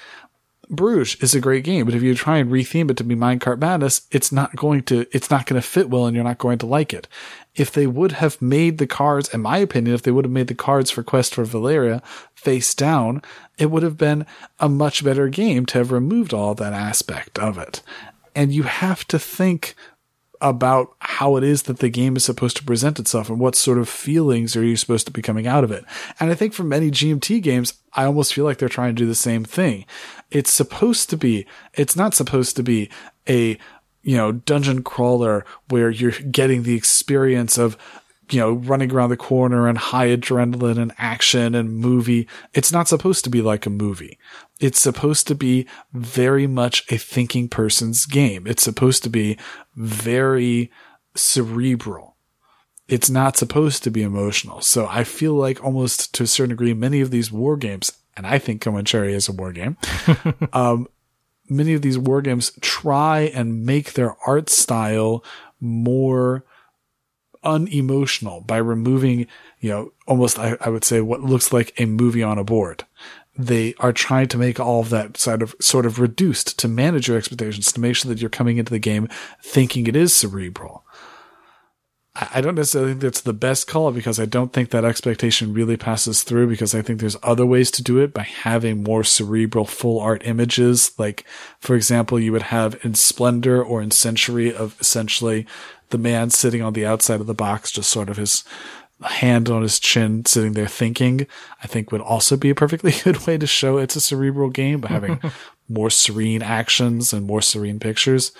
[0.70, 3.60] Bruges is a great game, but if you try and retheme it to be Minecart
[3.60, 6.60] Madness, it's not going to, it's not going to fit well and you're not going
[6.60, 7.08] to like it.
[7.56, 10.48] If they would have made the cards, in my opinion, if they would have made
[10.48, 12.02] the cards for Quest for Valeria
[12.34, 13.22] face down,
[13.58, 14.26] it would have been
[14.60, 17.82] a much better game to have removed all that aspect of it.
[18.34, 19.76] And you have to think
[20.42, 23.78] about how it is that the game is supposed to present itself and what sort
[23.78, 25.86] of feelings are you supposed to be coming out of it.
[26.20, 29.06] And I think for many GMT games, I almost feel like they're trying to do
[29.06, 29.86] the same thing.
[30.32, 32.90] It's supposed to be, it's not supposed to be
[33.30, 33.58] a,
[34.04, 37.78] you know, dungeon crawler where you're getting the experience of
[38.32, 42.28] you know, running around the corner and high adrenaline and action and movie.
[42.54, 44.18] It's not supposed to be like a movie.
[44.60, 48.48] It's supposed to be very much a thinking person's game.
[48.48, 49.38] It's supposed to be
[49.76, 50.72] very
[51.16, 52.16] cerebral.
[52.88, 54.62] It's not supposed to be emotional.
[54.62, 58.26] So I feel like almost to a certain degree, many of these war games, and
[58.26, 59.78] I think Comancheria is a war game,
[60.54, 60.88] um,
[61.52, 65.24] many of these war games try and make their art style
[65.60, 66.46] more
[67.44, 69.28] unemotional by removing,
[69.60, 72.86] you know, almost, I, I would say what looks like a movie on a board.
[73.38, 77.08] They are trying to make all of that sort of, sort of reduced to manage
[77.08, 79.10] your expectations, to make sure that you're coming into the game
[79.44, 80.86] thinking it is cerebral.
[82.14, 85.78] I don't necessarily think that's the best call because I don't think that expectation really
[85.78, 89.64] passes through because I think there's other ways to do it by having more cerebral
[89.64, 90.92] full art images.
[91.00, 91.26] Like,
[91.60, 95.48] for example, you would have in Splendor or in Century of essentially
[95.92, 98.44] the man sitting on the outside of the box, just sort of his
[99.04, 101.26] hand on his chin, sitting there thinking,
[101.64, 104.82] I think would also be a perfectly good way to show it's a cerebral game
[104.82, 105.22] by having
[105.70, 108.34] more serene actions and more serene pictures.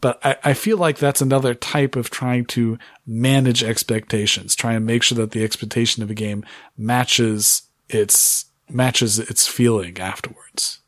[0.00, 4.86] But I, I feel like that's another type of trying to manage expectations, try and
[4.86, 6.44] make sure that the expectation of a game
[6.76, 10.80] matches its matches its feeling afterwards.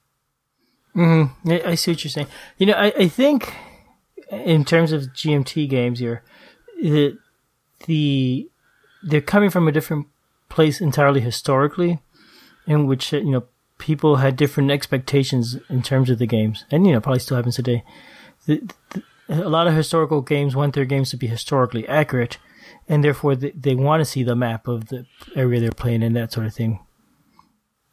[0.94, 1.50] Mm-hmm.
[1.64, 2.26] I, see what you're saying.
[2.56, 3.54] You know, I, I think
[4.30, 6.22] in terms of GMT games here,
[6.82, 7.16] the
[7.86, 8.50] the
[9.02, 10.08] they're coming from a different
[10.48, 12.00] place entirely historically,
[12.66, 13.44] in which you know
[13.78, 17.56] people had different expectations in terms of the games, and you know probably still happens
[17.56, 17.84] today.
[18.48, 22.38] The, the, a lot of historical games want their games to be historically accurate,
[22.88, 25.04] and therefore they, they want to see the map of the
[25.36, 26.80] area they're playing in, that sort of thing.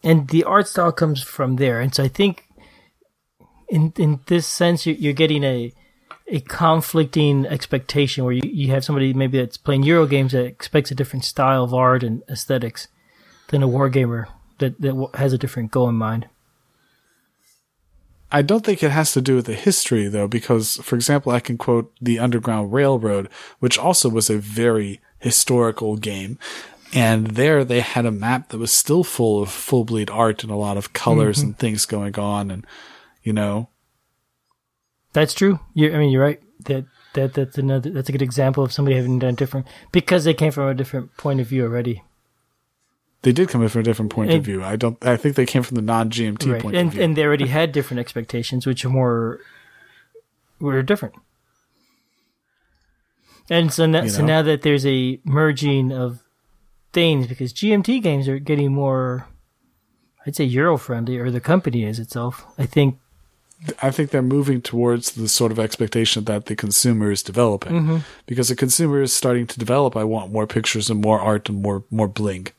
[0.01, 2.47] And the art style comes from there, and so I think,
[3.67, 5.73] in in this sense, you're, you're getting a
[6.27, 10.89] a conflicting expectation where you, you have somebody maybe that's playing Euro games that expects
[10.89, 12.87] a different style of art and aesthetics
[13.49, 14.27] than a wargamer
[14.59, 16.27] that, that has a different goal in mind.
[18.35, 21.39] I don't think it has to do with the history though, because for example, I
[21.39, 26.37] can quote the Underground Railroad, which also was a very historical game.
[26.93, 30.51] And there they had a map that was still full of full bleed art and
[30.51, 31.47] a lot of colors mm-hmm.
[31.47, 32.51] and things going on.
[32.51, 32.67] And,
[33.23, 33.69] you know,
[35.13, 35.61] that's true.
[35.73, 36.41] you I mean, you're right.
[36.65, 40.33] That that that's another that's a good example of somebody having done different because they
[40.33, 42.03] came from a different point of view already.
[43.25, 44.63] They did come in from a different point and, of view.
[44.63, 45.03] I don't.
[45.03, 46.61] I think they came from the non GMT right.
[46.61, 49.39] point and, of view, and they already had different expectations, which are more
[50.59, 51.15] were different.
[53.49, 54.11] And so, now, you know?
[54.11, 56.21] so now that there's a merging of
[56.93, 59.25] things, because GMT games are getting more,
[60.27, 62.45] I'd say Euro friendly, or the company is itself.
[62.59, 62.99] I think
[63.81, 67.97] I think they're moving towards the sort of expectation that the consumer is developing mm-hmm.
[68.27, 69.97] because the consumer is starting to develop.
[69.97, 72.49] I want more pictures and more art and more, more bling.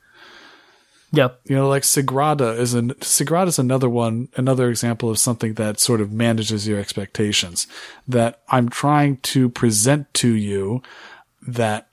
[1.11, 1.41] Yep.
[1.45, 5.79] You know, like Sagrada is an, Sagrada is another one, another example of something that
[5.79, 7.65] sort of manages your expectations
[8.07, 10.81] that I'm trying to present to you
[11.47, 11.89] that,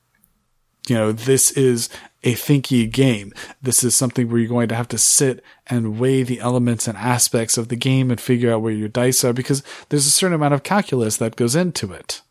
[0.89, 1.89] you know, this is
[2.25, 3.33] a thinky game.
[3.63, 6.99] This is something where you're going to have to sit and weigh the elements and
[6.99, 10.35] aspects of the game and figure out where your dice are because there's a certain
[10.35, 12.23] amount of calculus that goes into it.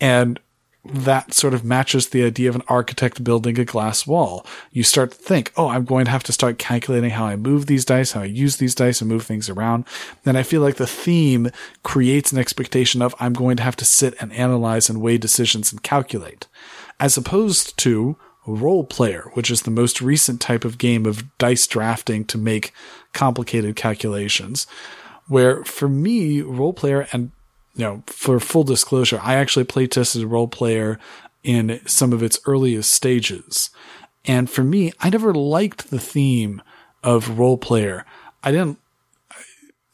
[0.00, 0.38] And
[0.84, 4.46] that sort of matches the idea of an architect building a glass wall.
[4.72, 7.66] You start to think, oh, I'm going to have to start calculating how I move
[7.66, 9.84] these dice, how I use these dice and move things around.
[10.24, 11.50] Then I feel like the theme
[11.82, 15.70] creates an expectation of I'm going to have to sit and analyze and weigh decisions
[15.70, 16.46] and calculate.
[16.98, 18.16] As opposed to
[18.46, 22.72] Roll Player, which is the most recent type of game of dice drafting to make
[23.12, 24.66] complicated calculations.
[25.28, 27.32] Where for me, Roll Player, and
[27.74, 30.98] you know, for full disclosure, I actually play tested Roll Player
[31.42, 33.70] in some of its earliest stages.
[34.24, 36.62] And for me, I never liked the theme
[37.02, 38.04] of Roll Player.
[38.42, 38.78] I didn't,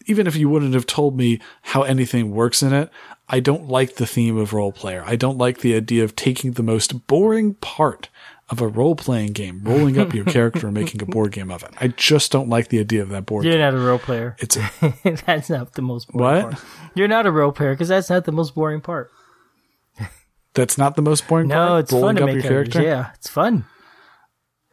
[0.07, 2.91] even if you wouldn't have told me how anything works in it,
[3.29, 5.03] I don't like the theme of Roll Player.
[5.07, 8.09] I don't like the idea of taking the most boring part
[8.49, 11.63] of a role playing game, rolling up your character and making a board game of
[11.65, 11.71] it.
[11.81, 13.61] I just don't like the idea of that board You're game.
[13.63, 14.37] not a role player.
[14.39, 14.57] It's
[15.27, 16.53] that's not the most boring What?
[16.55, 16.65] part.
[16.95, 19.11] You're not a role player because that's not the most boring part.
[20.55, 21.69] that's not the most boring part.
[21.71, 22.73] No, it's fun to make characters.
[22.75, 22.83] character.
[22.83, 23.65] Yeah, it's fun.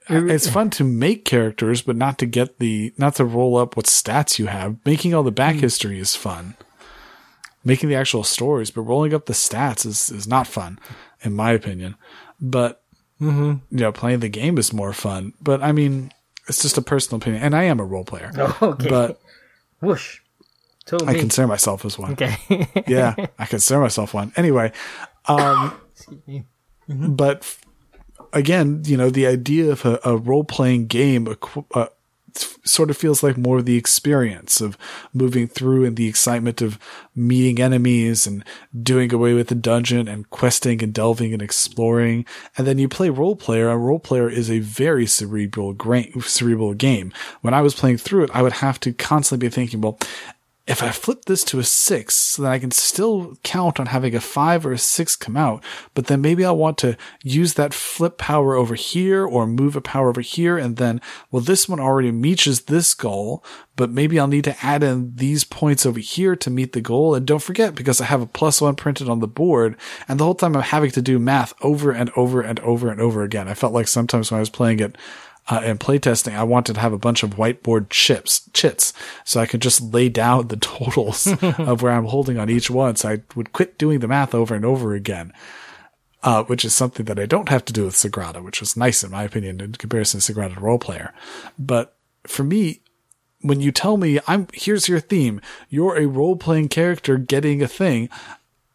[0.10, 3.86] It's fun to make characters, but not to get the not to roll up what
[3.86, 4.76] stats you have.
[4.86, 5.36] Making all the Hmm.
[5.36, 6.56] back history is fun.
[7.66, 10.78] Making the actual stories, but rolling up the stats is is not fun,
[11.22, 11.96] in my opinion.
[12.42, 12.83] But
[13.24, 13.78] Mm-hmm.
[13.78, 15.34] you know, playing the game is more fun.
[15.42, 16.12] But I mean,
[16.48, 18.32] it's just a personal opinion, and I am a role player.
[18.62, 18.90] Okay.
[18.90, 19.20] But
[19.82, 20.20] Whoosh.
[20.86, 21.20] Told I me.
[21.20, 22.12] consider myself as one.
[22.14, 22.36] okay.
[22.88, 24.34] Yeah, I consider myself one.
[24.36, 24.72] Anyway,
[25.28, 25.74] um,
[26.90, 27.58] but
[28.34, 31.88] again, you know, the idea of a, a role playing game equ- uh,
[32.64, 34.78] sort of feels like more of the experience of
[35.14, 36.80] moving through and the excitement of
[37.16, 38.44] meeting enemies and
[38.82, 42.26] doing away with the dungeon and questing and delving and exploring.
[42.58, 43.70] And then you play Roll Player.
[43.70, 45.76] and Roll Player is a very cerebral,
[46.22, 47.14] cerebral game.
[47.42, 50.00] When I was playing through it, I would have to constantly be thinking, well,
[50.66, 54.16] if I flip this to a six, so then I can still count on having
[54.16, 55.62] a five or a six come out.
[55.94, 59.82] But then maybe I'll want to use that flip power over here or move a
[59.82, 60.58] power over here.
[60.58, 63.44] And then, well, this one already reaches this goal,
[63.76, 67.14] but maybe I'll need to add in these points over here to meet the goal.
[67.14, 69.76] And don't forget, because I have a plus one printed on the board
[70.08, 73.02] and the whole time I'm having to do math over and over and over and
[73.02, 73.50] over again.
[73.50, 74.96] I felt like sometimes when I was playing it,
[75.50, 78.94] uh, in playtesting, I wanted to have a bunch of whiteboard chips, chits,
[79.26, 82.96] so I could just lay down the totals of where I'm holding on each one.
[82.96, 85.34] So I would quit doing the math over and over again,
[86.24, 89.04] uh, which is something that I don't have to do with Sagrada, which was nice
[89.04, 91.14] in my opinion in comparison to Sagrada Roll Player.
[91.60, 92.80] But for me,
[93.42, 97.68] when you tell me I'm here's your theme, you're a role playing character getting a
[97.68, 98.10] thing,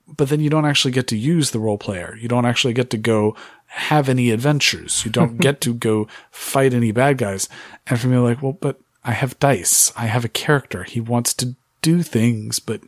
[0.06, 2.16] but then you don't actually get to use the role player.
[2.20, 3.34] You don't actually get to go
[3.68, 5.04] have any adventures.
[5.04, 7.48] You don't get to go fight any bad guys.
[7.86, 9.92] And for me, like, well, but I have dice.
[9.96, 10.84] I have a character.
[10.84, 12.80] He wants to do things, but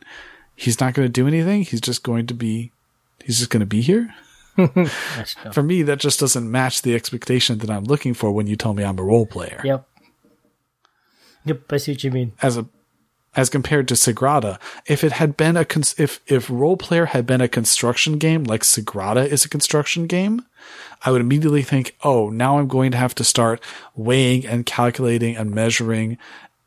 [0.55, 1.63] he's not going to do anything.
[1.63, 2.71] He's just going to be,
[3.23, 4.13] he's just going to be here.
[5.53, 8.73] For me, that just doesn't match the expectation that I'm looking for when you tell
[8.73, 9.61] me I'm a role player.
[9.63, 9.87] Yep.
[11.45, 12.33] Yep, I see what you mean.
[12.41, 12.67] as a
[13.35, 14.59] as compared to Sagrada.
[14.85, 18.43] If it had been a cons- if if Roll Player had been a construction game
[18.43, 20.45] like Sagrada is a construction game,
[21.05, 23.63] I would immediately think, "Oh, now I'm going to have to start
[23.95, 26.17] weighing and calculating and measuring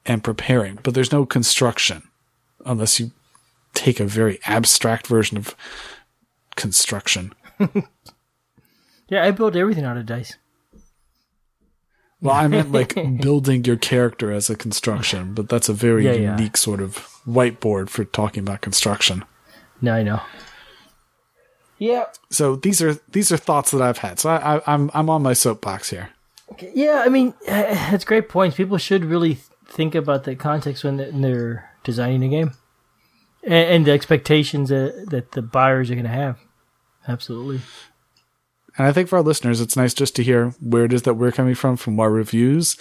[0.06, 2.02] and preparing." But there's no construction
[2.64, 3.12] unless you
[3.74, 5.54] take a very abstract version of
[6.56, 7.34] construction.
[9.08, 10.38] Yeah, I built everything out of dice.
[12.24, 16.12] Well, I meant like building your character as a construction, but that's a very Yeah,
[16.12, 16.36] yeah.
[16.36, 19.24] unique sort of whiteboard for talking about construction.
[19.80, 20.20] No, I know.
[21.78, 24.18] Yeah, so these are these are thoughts that I've had.
[24.20, 26.10] So I, I, I'm I'm on my soapbox here.
[26.74, 27.02] yeah.
[27.04, 28.56] I mean, that's great points.
[28.56, 32.52] People should really think about the context when they're- they're designing a game,
[33.42, 36.38] and, and the expectations that, that the buyers are going to have.
[37.08, 37.60] Absolutely.
[38.76, 41.14] And I think for our listeners, it's nice just to hear where it is that
[41.14, 42.76] we're coming from from our reviews,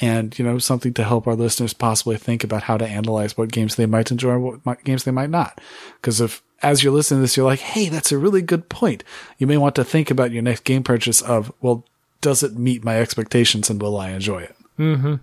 [0.00, 3.52] and you know something to help our listeners possibly think about how to analyze what
[3.52, 5.60] games they might enjoy, and what games they might not.
[6.00, 9.04] Because if as you're listening to this, you're like, "Hey, that's a really good point,"
[9.38, 11.84] you may want to think about your next game purchase of, "Well,
[12.20, 15.14] does it meet my expectations, and will I enjoy it?" Mm-hmm.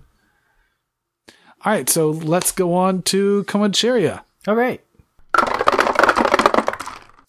[1.64, 4.22] All right, so let's go on to Comancheria.
[4.46, 4.80] All right.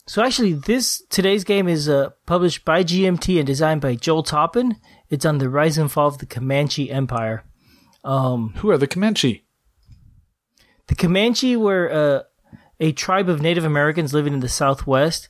[0.08, 4.78] So actually, this today's game is uh, published by GMT and designed by Joel Toppin.
[5.10, 7.43] It's on the rise and fall of the Comanche Empire.
[8.06, 9.43] Um, Who are the Comanche?
[10.88, 15.30] the Comanche were uh, a tribe of Native Americans living in the Southwest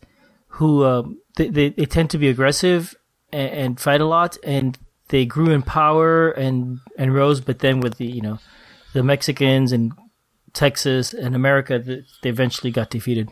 [0.50, 2.96] who um, they, they, they tend to be aggressive
[3.32, 4.78] and, and fight a lot, and
[5.10, 7.42] they grew in power and and rose.
[7.42, 8.40] But then with the you know
[8.94, 9.92] the Mexicans and
[10.54, 13.30] Texas and America, they eventually got defeated.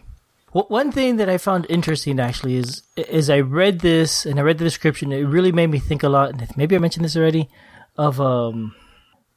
[0.55, 4.41] Well, one thing that I found interesting actually is is I read this and I
[4.41, 5.11] read the description.
[5.11, 6.29] It really made me think a lot.
[6.29, 7.49] And maybe I mentioned this already
[7.97, 8.73] of um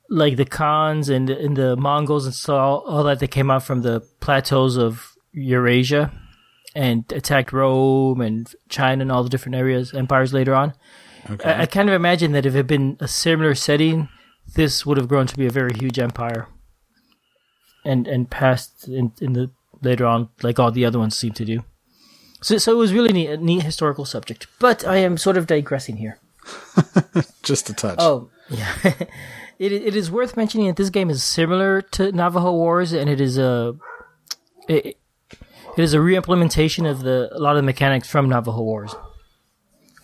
[0.09, 3.65] like the Khans and and the Mongols and so all, all that that came out
[3.65, 6.13] from the plateaus of Eurasia
[6.77, 10.73] and attacked Rome and China and all the different areas empires later on.
[11.29, 11.51] Okay.
[11.51, 14.09] I, I kind of imagine that if it had been a similar setting,
[14.55, 16.47] this would have grown to be a very huge empire,
[17.85, 19.51] and and passed in, in the
[19.83, 21.65] later on like all the other ones seem to do.
[22.41, 24.47] So so it was really neat, a neat historical subject.
[24.59, 26.19] But I am sort of digressing here.
[27.43, 27.99] Just a touch.
[28.01, 28.73] Oh, yeah.
[29.59, 33.21] it it is worth mentioning that this game is similar to Navajo Wars, and it
[33.21, 33.75] is a
[34.69, 34.99] it,
[35.77, 38.95] it is a re-implementation of the a lot of the mechanics from Navajo Wars,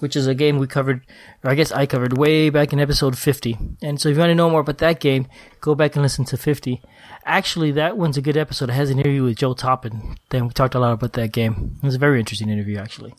[0.05, 1.01] which is a game we covered,
[1.43, 3.57] or I guess I covered way back in episode 50.
[3.81, 5.27] And so if you want to know more about that game,
[5.63, 6.83] go back and listen to 50.
[7.25, 8.69] Actually, that one's a good episode.
[8.69, 10.17] It has an interview with Joe Toppin.
[10.29, 11.79] Then we talked a lot about that game.
[11.83, 13.15] It was a very interesting interview, actually.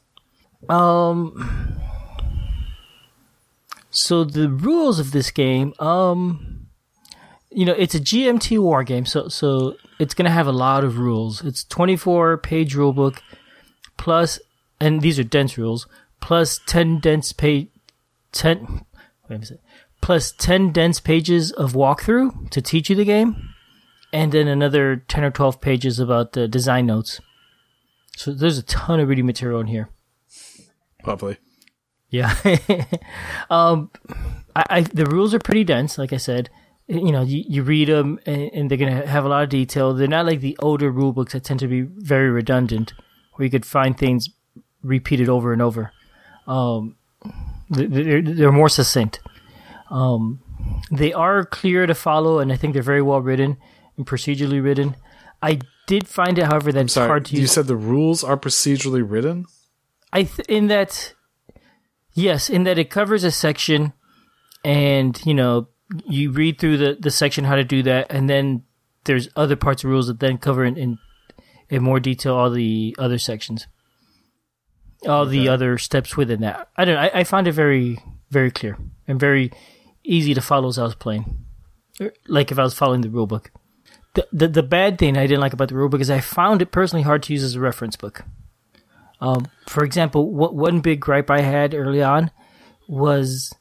[0.70, 1.82] Um,
[3.90, 6.68] so the rules of this game, um,
[7.50, 11.00] you know, it's a GMT war game, so so it's gonna have a lot of
[11.00, 11.44] rules.
[11.44, 13.24] It's 24 page rule book
[13.98, 14.40] plus,
[14.80, 15.88] and these are dense rules
[16.26, 17.68] plus 10 dense page
[18.32, 18.84] 10
[19.30, 19.62] wait a minute,
[20.02, 23.54] plus 10 dense pages of walkthrough to teach you the game,
[24.12, 27.22] and then another 10 or 12 pages about the design notes.
[28.18, 29.90] So there's a ton of reading material in here.
[31.06, 31.38] Lovely.
[32.10, 32.34] Yeah.
[33.52, 33.92] um,
[34.56, 36.50] I, I, the rules are pretty dense, like I said.
[36.88, 39.50] You know, you, you read them and, and they're going to have a lot of
[39.50, 39.94] detail.
[39.94, 42.94] They're not like the older rule books that tend to be very redundant,
[43.34, 44.30] where you could find things
[44.82, 45.92] repeated over and over.
[46.48, 46.96] Um,
[47.70, 49.20] they're, they're more succinct.
[49.90, 50.42] Um,
[50.92, 53.58] they are clear to follow, and I think they're very well written
[53.98, 54.96] and procedurally written.
[55.42, 57.52] I did find it, however, that it's Sorry, hard to you use.
[57.52, 59.46] said the rules are procedurally written.
[60.12, 61.14] I th- in that
[62.14, 63.94] yes, in that it covers a section,
[64.64, 65.68] and you know
[66.08, 68.64] you read through the the section how to do that, and then
[69.04, 70.98] there's other parts of rules that then cover in in,
[71.70, 73.68] in more detail all the other sections,
[75.08, 76.70] all the other steps within that.
[76.76, 76.96] I don't.
[76.96, 77.02] know.
[77.02, 78.78] I, I found it very very clear
[79.08, 79.52] and very
[80.04, 81.46] easy to follow as I was playing,
[82.28, 83.52] like if I was following the rule book.
[84.14, 86.62] The, the the bad thing I didn't like about the rule book is I found
[86.62, 88.24] it personally hard to use as a reference book.
[89.22, 92.32] Um, for example, what one big gripe I had early on
[92.88, 93.54] was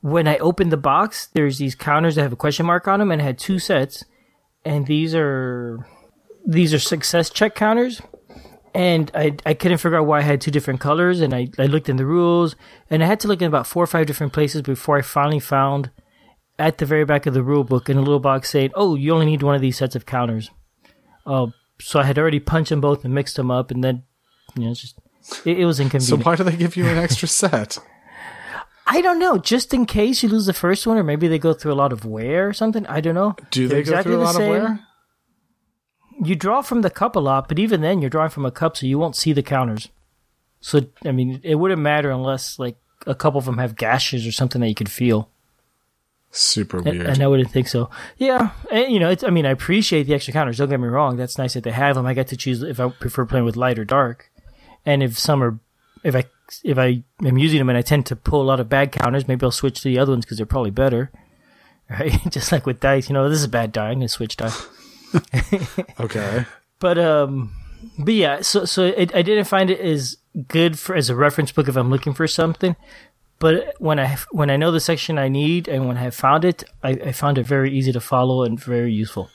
[0.00, 1.26] when I opened the box.
[1.26, 4.04] There's these counters that have a question mark on them, and it had two sets,
[4.64, 5.86] and these are
[6.46, 8.00] these are success check counters.
[8.72, 11.66] And I I couldn't figure out why I had two different colors, and I, I
[11.66, 12.54] looked in the rules,
[12.88, 15.40] and I had to look in about four or five different places before I finally
[15.40, 15.90] found
[16.58, 19.12] at the very back of the rule book in a little box saying, "Oh, you
[19.12, 20.50] only need one of these sets of counters."
[21.26, 21.48] Uh,
[21.80, 24.04] so I had already punched them both and mixed them up, and then
[24.56, 24.98] you know, it's just
[25.44, 26.22] it, it was inconvenient.
[26.22, 27.78] So why do they give you an extra set?
[28.86, 31.52] I don't know, just in case you lose the first one, or maybe they go
[31.52, 32.86] through a lot of wear or something.
[32.86, 33.36] I don't know.
[33.50, 34.80] Do They're they go through a lot of wear?
[36.22, 38.76] You draw from the cup a lot, but even then, you're drawing from a cup,
[38.76, 39.88] so you won't see the counters.
[40.60, 44.32] So I mean, it wouldn't matter unless like a couple of them have gashes or
[44.32, 45.30] something that you could feel.
[46.32, 47.06] Super And, weird.
[47.06, 47.90] and I wouldn't think so.
[48.18, 50.58] Yeah, and, you know, it's, I mean, I appreciate the extra counters.
[50.58, 51.16] Don't get me wrong.
[51.16, 52.06] That's nice that they have them.
[52.06, 54.30] I get to choose if I prefer playing with light or dark,
[54.86, 55.58] and if some are,
[56.04, 56.24] if I
[56.62, 59.26] if I am using them and I tend to pull a lot of bad counters,
[59.26, 61.10] maybe I'll switch to the other ones because they're probably better.
[61.90, 63.88] Right, just like with dice, you know, this is a bad die.
[63.88, 64.52] I'm gonna switch die.
[66.00, 66.46] Okay.
[66.80, 67.52] But um,
[67.98, 70.16] but yeah, so so it, I didn't find it as
[70.48, 72.74] good for as a reference book if I'm looking for something.
[73.38, 76.44] But when I when I know the section I need and when I have found
[76.44, 79.30] it, I, I found it very easy to follow and very useful.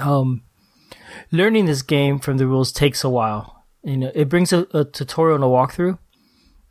[0.00, 0.42] Um,
[1.30, 3.64] learning this game from the rules takes a while.
[3.82, 5.98] You know, it brings a, a tutorial and a walkthrough,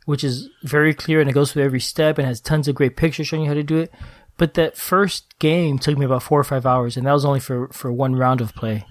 [0.04, 2.96] which is very clear and it goes through every step and has tons of great
[2.96, 3.92] pictures showing you how to do it.
[4.36, 7.40] But that first game took me about four or five hours, and that was only
[7.40, 8.84] for, for one round of play,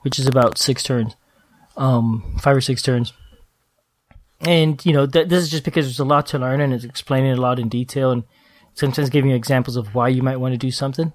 [0.00, 1.14] which is about six turns,
[1.76, 3.12] um, five or six turns.
[4.40, 6.84] And you know, that this is just because there's a lot to learn, and it's
[6.84, 8.24] explaining a lot in detail, and
[8.72, 11.12] sometimes giving you examples of why you might want to do something.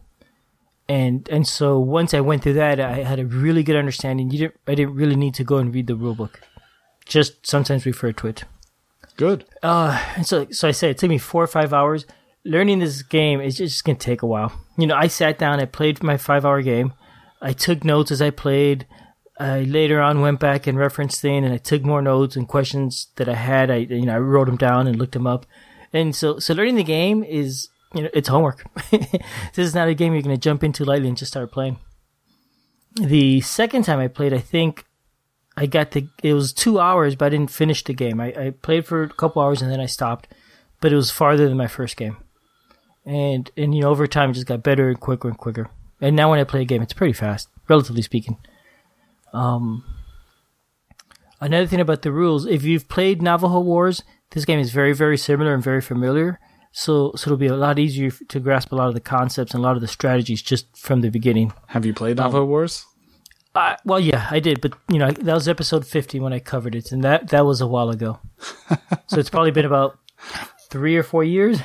[0.87, 4.29] And and so once I went through that, I had a really good understanding.
[4.29, 6.41] You didn't, I didn't really need to go and read the rule book,
[7.05, 8.43] just sometimes refer to it.
[9.17, 9.45] Good.
[9.63, 12.05] Uh, and so, so I said it took me four or five hours.
[12.45, 14.53] Learning this game is just going to take a while.
[14.77, 16.93] You know, I sat down, I played my five hour game.
[17.41, 18.85] I took notes as I played.
[19.39, 23.07] I later on went back and referenced things, and I took more notes and questions
[23.17, 23.69] that I had.
[23.69, 25.45] I, you know, I wrote them down and looked them up.
[25.91, 28.63] And so, so learning the game is, you know, it's homework.
[28.91, 29.19] this
[29.57, 31.79] is not a game you're going to jump into lightly and just start playing.
[32.95, 34.85] The second time I played, I think
[35.57, 38.21] I got the it was two hours, but I didn't finish the game.
[38.21, 40.27] I, I played for a couple hours and then I stopped,
[40.79, 42.17] but it was farther than my first game.
[43.05, 45.69] And and you know over time it just got better and quicker and quicker.
[46.01, 48.37] And now when I play a game, it's pretty fast, relatively speaking.
[49.33, 49.83] Um,
[51.39, 55.17] another thing about the rules, if you've played Navajo Wars, this game is very very
[55.17, 56.39] similar and very familiar.
[56.71, 59.63] So so it'll be a lot easier to grasp a lot of the concepts and
[59.63, 61.53] a lot of the strategies just from the beginning.
[61.67, 62.85] Have you played Navajo Wars?
[63.55, 66.75] Uh, well, yeah, I did, but you know that was episode fifty when I covered
[66.75, 68.19] it, and that that was a while ago.
[69.07, 69.97] so it's probably been about
[70.69, 71.61] three or four years.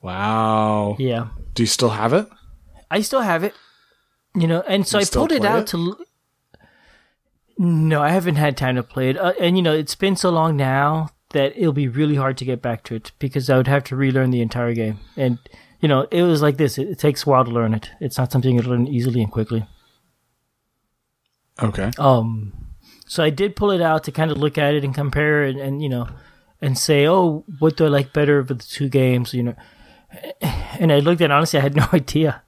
[0.00, 0.96] Wow.
[0.98, 2.28] Yeah, Do you still have it?
[2.90, 3.54] I still have it.
[4.34, 5.66] You know, and so You I pulled it out it?
[5.68, 5.76] to.
[5.78, 5.98] l-
[7.58, 10.30] No, I haven't had time to play it, uh, and you know it's been so
[10.30, 13.66] long now that it'll be really hard to get back to it because I would
[13.66, 14.98] have to relearn the entire game.
[15.16, 15.38] And
[15.80, 16.78] you know, it was like this.
[16.78, 17.90] It, it takes a while to learn it.
[18.00, 19.66] It's not something you learn easily and quickly.
[21.62, 21.90] Okay.
[21.98, 22.52] Um,
[23.06, 25.56] so I did pull it out to kind of look at it and compare it,
[25.56, 26.06] and you know,
[26.62, 29.34] and say, oh, what do I like better of the two games?
[29.34, 29.54] You know,
[30.78, 32.42] and I looked at it, honestly, I had no idea.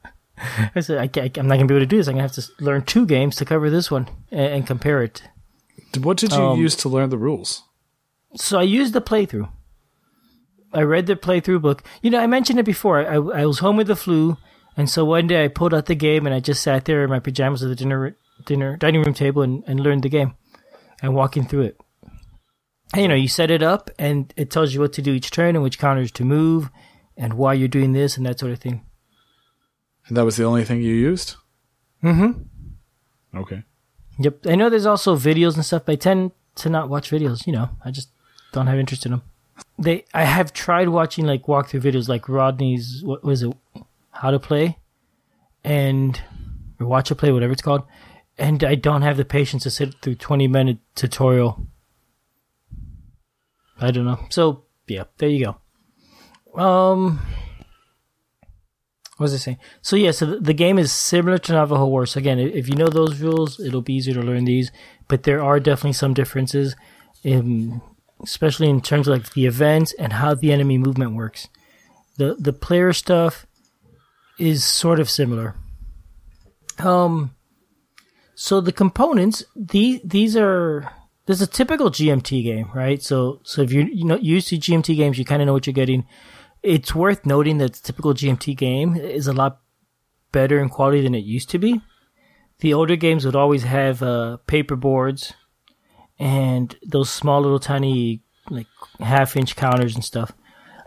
[0.75, 2.07] I said, I can't, I'm not gonna be able to do this.
[2.09, 5.23] I'm gonna have to learn two games to cover this one and, and compare it.
[6.01, 7.63] What did you Um, use to learn the rules?
[8.37, 9.51] So I used the playthrough.
[10.73, 11.83] I read the playthrough book.
[12.01, 13.01] You know, I mentioned it before.
[13.01, 14.37] I, I was home with the flu,
[14.77, 17.11] and so one day I pulled out the game and I just sat there in
[17.11, 20.35] my pajamas at the dinner dinner dining room table and, and learned the game
[21.03, 21.81] and walking through it.
[22.95, 25.31] And, you know, you set it up and it tells you what to do each
[25.31, 26.71] turn and which counters to move
[27.21, 28.83] and why you're doing this and that sort of thing.
[30.09, 31.37] And that was the only thing you used?
[32.03, 33.39] Mm-hmm.
[33.39, 33.63] Okay.
[34.19, 34.47] Yep.
[34.47, 37.47] I know there's also videos and stuff, but I tend to not watch videos.
[37.47, 38.09] You know, I just
[38.53, 39.23] don't have interest in them.
[39.79, 43.53] They, I have tried watching like walkthrough videos, like Rodney's, what was it,
[44.13, 44.79] How to Play,
[45.63, 46.21] and
[46.81, 47.83] or Watch a Play, whatever it's called,
[48.39, 51.67] and I don't have the patience to sit through 20 minute tutorial.
[53.79, 54.21] I don't know.
[54.31, 55.57] So yeah, there you go.
[56.55, 57.21] Um,
[59.17, 59.59] what was I saying?
[59.83, 62.17] So yeah, so the, game is similar to Navajo Wars.
[62.17, 64.73] Again, if you know those rules, it'll be easier to learn these.
[65.09, 66.75] But there are definitely some differences,
[67.23, 67.83] in,
[68.23, 71.49] especially in terms of like the events and how the enemy movement works.
[72.17, 73.47] The the player stuff
[74.39, 75.55] is sort of similar.
[76.79, 77.35] Um,
[78.35, 80.91] so the components, these these are
[81.27, 83.03] there's a typical GMT game, right?
[83.03, 85.67] So so if you're you know used to GMT games, you kind of know what
[85.67, 86.07] you're getting.
[86.63, 89.61] It's worth noting that the typical GMT game is a lot
[90.33, 91.81] better in quality than it used to be.
[92.61, 95.33] The older games would always have uh, paper boards
[96.19, 98.67] and those small little tiny like
[98.99, 100.33] half inch counters and stuff.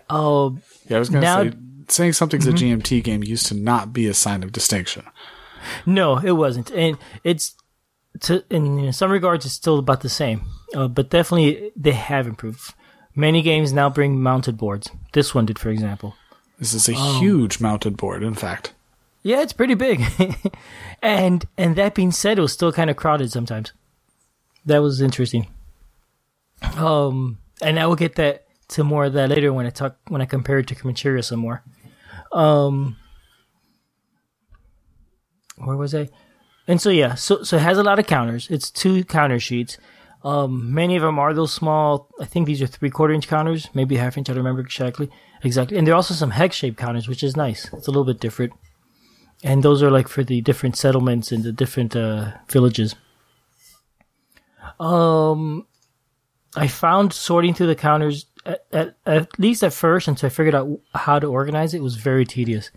[0.09, 1.53] Oh, Yeah, I was going Now- say,
[1.89, 5.03] saying something's a GMT game used to not be a sign of distinction.
[5.85, 7.55] No, it wasn't, and it's
[8.21, 10.43] to in some regards it's still about the same,
[10.75, 12.73] uh, but definitely they have improved.
[13.15, 14.89] Many games now bring mounted boards.
[15.13, 16.15] This one did, for example.
[16.59, 18.73] This is a huge mounted board, in fact.
[19.21, 20.03] Yeah, it's pretty big,
[21.01, 23.71] and and that being said, it was still kind of crowded sometimes.
[24.65, 25.47] That was interesting.
[26.75, 30.21] Um, and I will get that to more of that later when I talk when
[30.21, 31.63] I compare it to Comancheria some more.
[32.31, 32.97] Um,
[35.57, 36.09] where was I?
[36.67, 38.49] And so yeah, so so it has a lot of counters.
[38.49, 39.77] It's two counter sheets.
[40.23, 42.09] Um, many of them are those small.
[42.19, 44.29] I think these are three quarter inch counters, maybe half inch.
[44.29, 45.09] I don't remember exactly.
[45.43, 47.71] Exactly, and there are also some hex shaped counters, which is nice.
[47.73, 48.53] It's a little bit different.
[49.43, 52.95] And those are like for the different settlements and the different uh, villages.
[54.79, 55.67] Um,
[56.55, 60.55] I found sorting through the counters at, at, at least at first until I figured
[60.55, 62.71] out how to organize it was very tedious.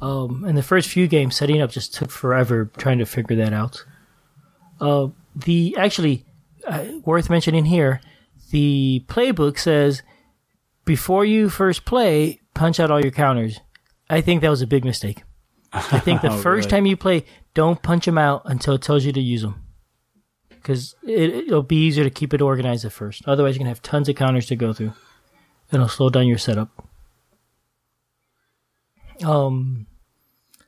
[0.00, 3.52] Um, and the first few games setting up just took forever trying to figure that
[3.52, 3.84] out.
[4.80, 6.26] Uh, the actually
[6.66, 8.00] uh, worth mentioning here,
[8.50, 10.02] the playbook says
[10.84, 13.60] before you first play, punch out all your counters.
[14.10, 15.22] I think that was a big mistake.
[15.72, 16.70] I think the Oh, first really?
[16.70, 19.64] time you play, don't punch them out until it tells you to use them.
[20.50, 23.22] Because it, it'll be easier to keep it organized at first.
[23.26, 24.92] Otherwise, you're going to have tons of counters to go through.
[25.72, 26.68] It'll slow down your setup.
[29.24, 29.86] Um.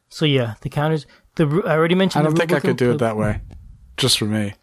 [0.09, 1.07] So yeah, the counters.
[1.37, 2.21] The I already mentioned.
[2.21, 3.41] I don't think I could do it that way.
[3.97, 4.55] Just for me.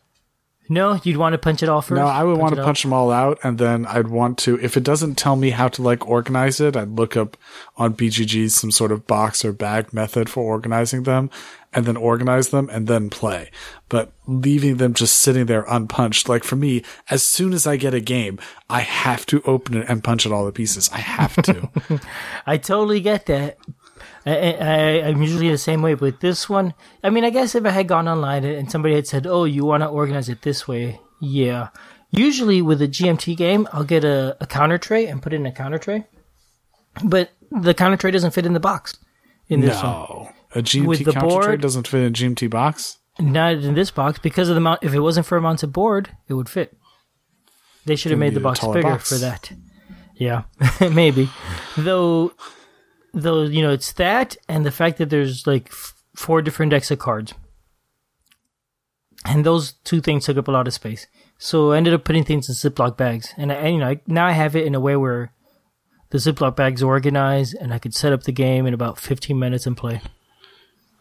[0.70, 1.98] No, you'd want to punch it all first.
[2.00, 2.66] No, I would want to out?
[2.66, 4.58] punch them all out, and then I'd want to.
[4.62, 7.36] If it doesn't tell me how to like organize it, I'd look up
[7.76, 11.30] on BGG some sort of box or bag method for organizing them,
[11.74, 13.52] and then organize them and then play.
[13.90, 17.94] But leaving them just sitting there unpunched, like for me, as soon as I get
[17.94, 18.40] a game,
[18.70, 20.90] I have to open it and punch it all to pieces.
[20.94, 21.70] I have to.
[22.46, 23.58] I totally get that.
[24.26, 27.66] I, I, I'm usually the same way, but this one, I mean, I guess if
[27.66, 30.68] I had gone online and somebody had said, "Oh, you want to organize it this
[30.68, 31.70] way," yeah.
[32.12, 35.46] Usually with a GMT game, I'll get a, a counter tray and put it in
[35.46, 36.06] a counter tray,
[37.04, 38.98] but the counter tray doesn't fit in the box
[39.48, 39.86] in this one.
[39.86, 42.98] no, a GMT With the counter tray doesn't fit in a GMT box.
[43.20, 44.84] Not in this box because of the mount.
[44.84, 46.78] If it wasn't for a mounted board, it would fit.
[47.86, 49.10] They should have made the box bigger box.
[49.10, 49.52] for that.
[50.16, 50.44] Yeah,
[50.82, 51.30] maybe.
[51.78, 52.34] Though,
[53.14, 56.92] though you know, it's that and the fact that there's like f- four different decks
[56.92, 57.34] of cards,
[59.26, 61.08] and those two things took up a lot of space.
[61.38, 64.28] So I ended up putting things in Ziploc bags, and, I, you know, I, now
[64.28, 65.34] I have it in a way where
[66.12, 69.66] the Ziploc bag's organized, and I could set up the game in about 15 minutes
[69.66, 70.02] and play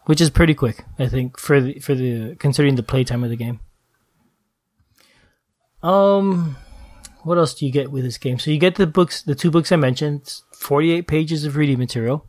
[0.05, 3.35] which is pretty quick, I think, for the for the considering the playtime of the
[3.35, 3.59] game.
[5.83, 6.57] Um,
[7.23, 8.39] what else do you get with this game?
[8.39, 12.27] So you get the books, the two books I mentioned, 48 pages of reading material,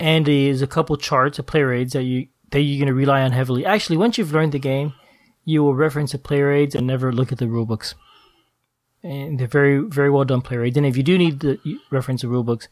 [0.00, 3.22] and there's a couple charts of player aids that you that you're going to rely
[3.22, 3.64] on heavily.
[3.64, 4.94] Actually, once you've learned the game,
[5.44, 7.94] you will reference the player aids and never look at the rule books.
[9.02, 10.76] And they're very very well done player aids.
[10.76, 11.58] And if you do need to
[11.90, 12.66] reference the rule books,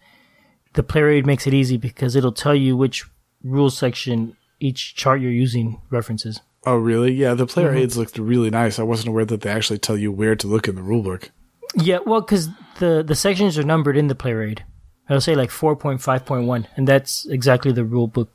[0.73, 3.05] the player aid makes it easy because it'll tell you which
[3.45, 6.41] rule section each chart you're using references.
[6.65, 7.13] Oh, really?
[7.13, 7.79] Yeah, the player mm-hmm.
[7.79, 8.81] aids looked really nice.
[8.81, 11.31] I wasn't aware that they actually tell you where to look in the rulebook.
[11.77, 12.49] Yeah, well, because
[12.79, 14.65] the the sections are numbered in the player aid.
[15.09, 18.29] I'll say like four point five point one, and that's exactly the rulebook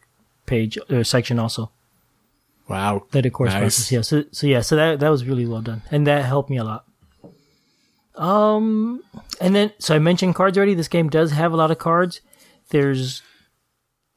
[0.46, 1.72] page or section also.
[2.70, 3.80] Wow, that it corresponds.
[3.80, 3.92] Nice.
[3.92, 6.58] Yeah, so so yeah, so that that was really well done, and that helped me
[6.58, 6.86] a lot.
[8.16, 9.04] Um,
[9.40, 10.76] and then so I mentioned cards already.
[10.76, 12.22] This game does have a lot of cards.
[12.70, 13.22] There's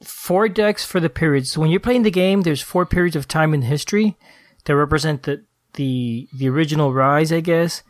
[0.03, 1.51] four decks for the periods.
[1.51, 4.16] So when you're playing the game, there's four periods of time in history
[4.64, 5.45] that represent the
[5.75, 7.83] the the original rise, I guess,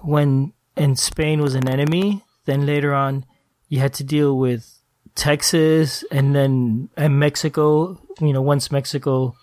[0.00, 2.24] when and Spain was an enemy.
[2.46, 3.24] Then later on,
[3.68, 4.80] you had to deal with
[5.14, 8.00] Texas and then and Mexico.
[8.20, 9.34] You know, once Mexico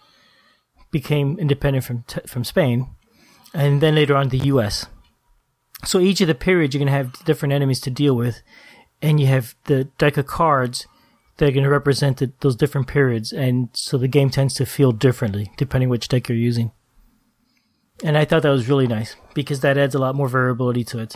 [0.92, 2.88] became independent from from Spain,
[3.54, 4.88] and then later on the U.S.
[5.86, 8.42] So each of the periods you're gonna have different enemies to deal with,
[9.02, 10.88] and you have the deck of cards
[11.38, 14.66] that are going to represent the, those different periods, and so the game tends to
[14.66, 16.72] feel differently depending which deck you're using.
[18.04, 20.98] And I thought that was really nice because that adds a lot more variability to
[20.98, 21.16] it.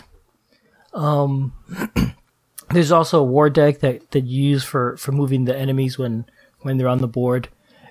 [0.94, 1.52] Um,
[2.70, 6.24] there's also a war deck that, that you use for, for moving the enemies when
[6.60, 7.48] when they're on the board,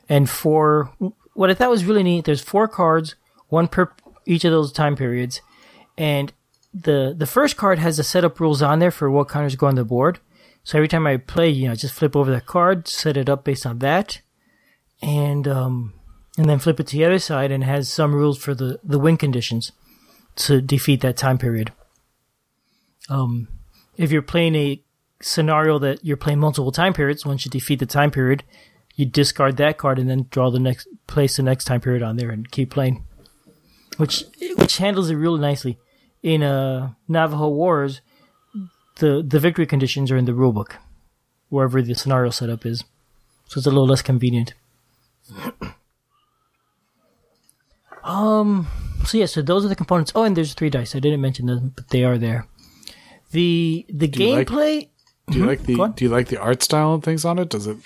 [0.07, 0.93] and for
[1.33, 3.15] what I thought was really neat, there's four cards,
[3.49, 3.91] one per
[4.25, 5.41] each of those time periods,
[5.97, 6.31] and
[6.73, 9.75] the the first card has the setup rules on there for what counters go on
[9.75, 10.19] the board.
[10.63, 13.43] So every time I play, you know, just flip over that card, set it up
[13.43, 14.21] based on that,
[15.01, 15.93] and um,
[16.37, 18.99] and then flip it to the other side, and has some rules for the the
[18.99, 19.73] win conditions
[20.35, 21.71] to defeat that time period.
[23.09, 23.47] Um,
[23.97, 24.81] if you're playing a
[25.21, 28.43] scenario that you're playing multiple time periods, once you defeat the time period,
[28.95, 32.17] you discard that card and then draw the next place the next time period on
[32.17, 33.05] there and keep playing,
[33.97, 34.23] which
[34.57, 35.77] which handles it really nicely.
[36.23, 38.01] In uh, Navajo Wars,
[38.97, 40.75] the the victory conditions are in the rulebook,
[41.49, 42.83] wherever the scenario setup is.
[43.47, 44.53] So it's a little less convenient.
[48.03, 48.67] um.
[49.05, 49.25] So yeah.
[49.25, 50.11] So those are the components.
[50.15, 50.95] Oh, and there's three dice.
[50.95, 52.47] I didn't mention them, but they are there.
[53.31, 54.75] The the do gameplay.
[54.75, 54.89] Like,
[55.29, 57.49] do you mm-hmm, like the Do you like the art style and things on it?
[57.49, 57.77] Does it?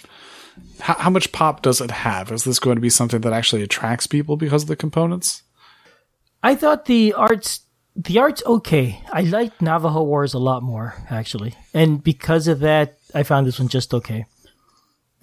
[0.80, 2.32] How, how much pop does it have?
[2.32, 5.44] Is this going to be something that actually attracts people because of the components?
[6.44, 7.62] I thought the arts
[7.96, 9.02] the art's okay.
[9.12, 11.56] I liked Navajo Wars a lot more, actually.
[11.74, 14.26] And because of that, I found this one just okay.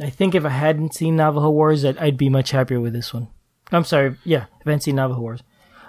[0.01, 3.13] I think if I hadn't seen Navajo Wars, I'd, I'd be much happier with this
[3.13, 3.29] one.
[3.71, 5.43] I'm sorry, yeah, if I hadn't seen Navajo Wars.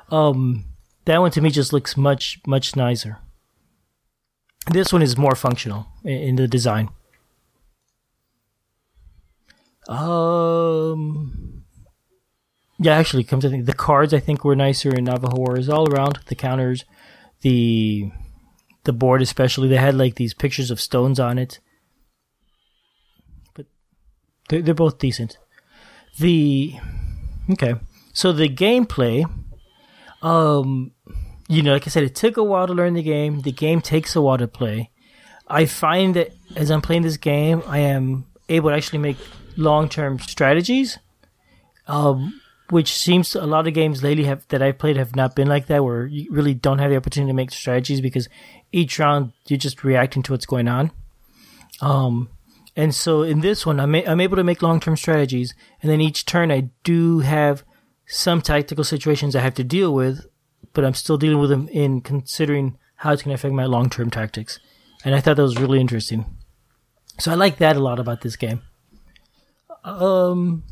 [0.10, 0.66] Um,
[1.06, 3.20] that one to me just looks much, much nicer.
[4.72, 6.90] This one is more functional in, in the design.
[9.88, 11.64] Um,
[12.80, 15.92] yeah, actually, comes to think, the cards I think were nicer in Navajo Wars all
[15.92, 16.20] around.
[16.28, 16.86] The counters,
[17.42, 18.12] the
[18.86, 21.60] the board especially, they had like these pictures of stones on it.
[23.54, 23.66] But
[24.50, 25.38] they're, they're both decent.
[26.20, 26.76] The
[27.52, 27.76] okay,
[28.14, 29.26] so the gameplay,
[30.24, 30.92] um,
[31.48, 33.42] you know, like I said, it took a while to learn the game.
[33.42, 34.90] The game takes a while to play.
[35.48, 39.18] I find that as I'm playing this game, I am able to actually make
[39.58, 40.98] long term strategies.
[41.88, 45.48] Um, which seems a lot of games lately have that I've played have not been
[45.48, 48.30] like that, where you really don't have the opportunity to make strategies because
[48.72, 50.92] each round you're just reacting to what's going on.
[51.82, 52.30] Um,
[52.76, 55.92] and so in this one, I'm, a- I'm able to make long term strategies, and
[55.92, 57.64] then each turn I do have
[58.14, 60.28] some tactical situations I have to deal with,
[60.74, 63.90] but I'm still dealing with them in considering how it's going to affect my long
[63.90, 64.60] term tactics.
[65.04, 66.26] And I thought that was really interesting.
[67.20, 68.62] So I like that a lot about this game.
[69.84, 70.64] Um,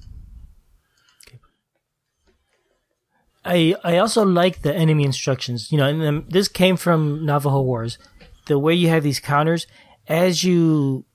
[3.44, 5.72] I I also like the enemy instructions.
[5.72, 7.98] You know, and this came from Navajo Wars.
[8.46, 9.66] The way you have these counters,
[10.08, 11.06] as you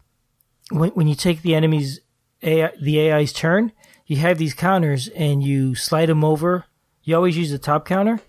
[0.70, 2.00] when when you take the enemy's
[2.42, 3.72] AI, the AI's turn,
[4.06, 6.64] you have these counters and you slide them over.
[7.02, 8.20] You always use the top counter,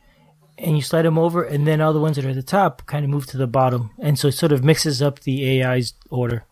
[0.57, 2.86] and you slide them over, and then all the ones that are at the top
[2.86, 5.93] kind of move to the bottom, and so it sort of mixes up the AI's
[6.09, 6.45] order.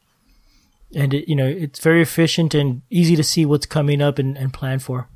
[0.94, 4.38] And it, you know, it's very efficient and easy to see what's coming up and,
[4.38, 5.08] and plan for.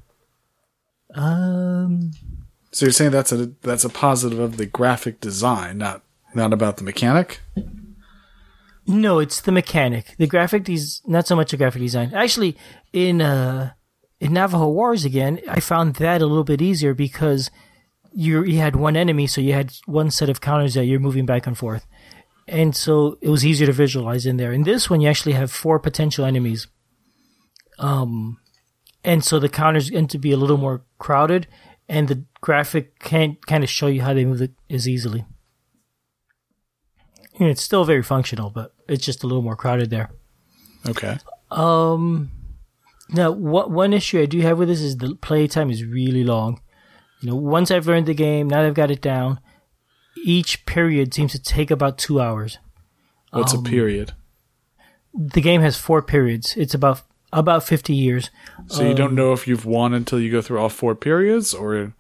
[1.16, 2.12] Um.
[2.72, 6.04] So you're saying that's a that's a positive of the graphic design, not
[6.36, 7.40] not about the mechanic.
[8.86, 10.16] No, it's the mechanic.
[10.18, 12.14] The graphic is not so much a graphic design.
[12.14, 12.58] Actually,
[12.94, 13.72] in uh
[14.20, 17.50] in Navajo Wars again, I found that a little bit easier because
[18.12, 21.26] you you had one enemy, so you had one set of counters that you're moving
[21.26, 21.86] back and forth,
[22.48, 24.52] and so it was easier to visualize in there.
[24.52, 26.68] In this one, you actually have four potential enemies,
[27.78, 28.40] um,
[29.04, 31.48] and so the counters end to be a little more crowded,
[31.88, 35.26] and the graphic can't kind of show you how they move it as easily.
[37.40, 40.12] Know, it's still very functional, but it's just a little more crowded there.
[40.90, 41.18] Okay.
[41.50, 42.32] Um,
[43.12, 46.62] now, what one issue I do have with this is the playtime is really long.
[47.22, 49.40] You know, once I've learned the game, now I've got it down.
[50.24, 52.60] Each period seems to take about two hours.
[53.32, 54.14] What's Um, a period?
[55.14, 56.56] The game has four periods.
[56.56, 57.02] It's about
[57.34, 58.30] about fifty years.
[58.68, 61.54] So you um, don't know if you've won until you go through all four periods,
[61.54, 61.94] or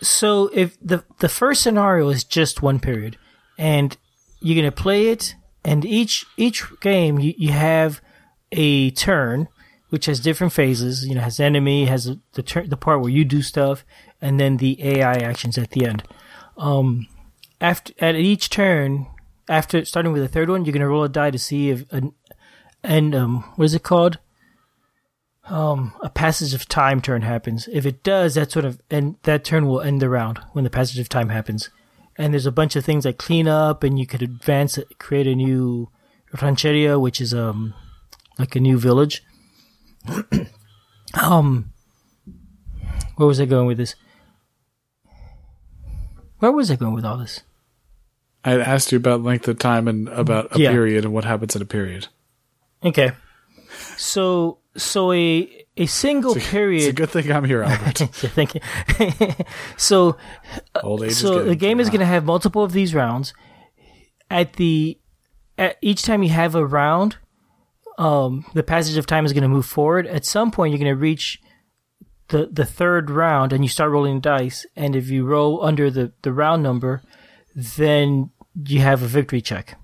[0.00, 3.16] So if the the first scenario is just one period,
[3.58, 3.96] and
[4.40, 5.34] you're gonna play it,
[5.64, 8.00] and each each game you, you have
[8.52, 9.48] a turn
[9.92, 11.06] which has different phases.
[11.06, 13.84] You know, has enemy, has the turn, the part where you do stuff,
[14.22, 16.02] and then the AI actions at the end.
[16.56, 17.08] Um,
[17.60, 19.06] after at each turn,
[19.50, 22.14] after starting with the third one, you're gonna roll a die to see if an
[22.82, 24.16] and um what is it called?
[25.44, 27.68] Um, a passage of time turn happens.
[27.70, 30.70] If it does, that sort of and that turn will end the round when the
[30.70, 31.68] passage of time happens.
[32.16, 35.34] And there's a bunch of things like clean up, and you could advance create a
[35.34, 35.90] new
[36.40, 37.74] rancheria, which is um
[38.38, 39.22] like a new village.
[41.20, 41.72] um,
[43.16, 43.94] where was I going with this?
[46.38, 47.42] Where was I going with all this?
[48.44, 50.72] I had asked you about length of time and about a Yeah.
[50.72, 52.08] period and what happens in a period.
[52.84, 53.12] Okay,
[53.96, 56.82] so so a a single period.
[56.82, 57.98] It's a good thing I'm here, Albert.
[58.12, 58.60] Thank you.
[59.76, 60.16] so
[60.82, 63.32] Old age so the game is going to have multiple of these rounds.
[64.28, 64.98] At the
[65.56, 67.18] at each time you have a round,
[67.98, 70.06] um, the passage of time is going to move forward.
[70.06, 71.40] At some point, you're going to reach
[72.28, 74.66] the the third round, and you start rolling dice.
[74.76, 77.02] And if you roll under the the round number,
[77.54, 78.30] then
[78.64, 79.78] you have a victory check.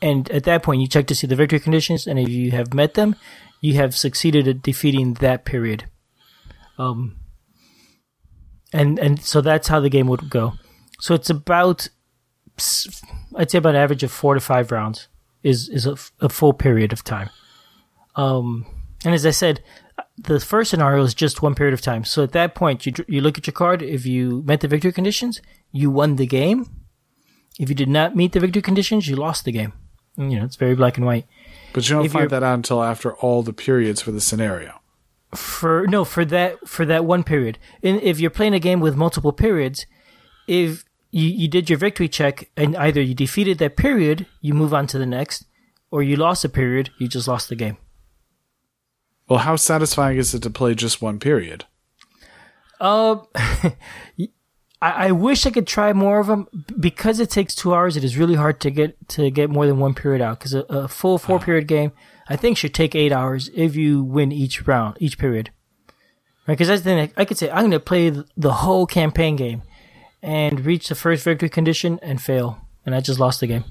[0.00, 2.74] And at that point, you check to see the victory conditions, and if you have
[2.74, 3.16] met them,
[3.60, 5.84] you have succeeded at defeating that period.
[6.78, 7.16] Um,
[8.72, 10.54] and and so that's how the game would go.
[11.00, 11.88] So it's about,
[13.36, 15.08] I'd say about an average of four to five rounds
[15.44, 17.30] is is a, f- a full period of time.
[18.16, 18.66] Um,
[19.04, 19.62] and as I said,
[20.18, 22.04] the first scenario is just one period of time.
[22.04, 23.82] So at that point, you you look at your card.
[23.82, 25.40] If you met the victory conditions,
[25.72, 26.66] you won the game.
[27.58, 29.72] If you did not meet the victory conditions, you lost the game.
[30.16, 31.26] And, You know, it's very black and white.
[31.72, 34.80] but you don't if find that out until after all the periods for the scenario.
[35.34, 37.58] for no for that for that one period.
[37.82, 39.86] And if you're playing a game with multiple periods,
[40.46, 40.84] if
[41.14, 44.88] you, you did your victory check and either you defeated that period, you move on
[44.88, 45.46] to the next,
[45.92, 47.76] or you lost a period, you just lost the game.
[49.28, 51.66] Well, how satisfying is it to play just one period?
[52.80, 53.78] Uh, I,
[54.80, 56.48] I wish I could try more of them
[56.80, 57.96] because it takes two hours.
[57.96, 60.62] It is really hard to get to get more than one period out because a,
[60.62, 61.92] a full four period game
[62.28, 65.50] I think should take eight hours if you win each round, each period.
[66.46, 66.54] Right?
[66.54, 67.12] Because that's the thing.
[67.16, 69.62] I could say I'm going to play the whole campaign game
[70.24, 73.64] and reach the first victory condition and fail, and I just lost the game.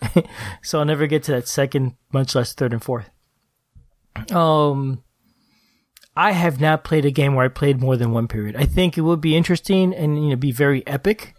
[0.62, 3.10] so I'll never get to that second, much less third and fourth.
[4.32, 5.04] Um,
[6.16, 8.56] I have not played a game where I played more than one period.
[8.56, 11.34] I think it would be interesting and you know be very epic,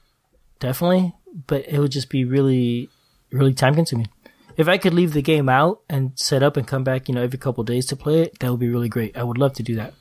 [0.60, 1.16] definitely,
[1.48, 2.90] but it would just be really,
[3.32, 4.08] really time consuming.
[4.56, 7.24] If I could leave the game out and set up and come back, you know,
[7.24, 9.18] every couple days to play it, that would be really great.
[9.18, 9.96] I would love to do that.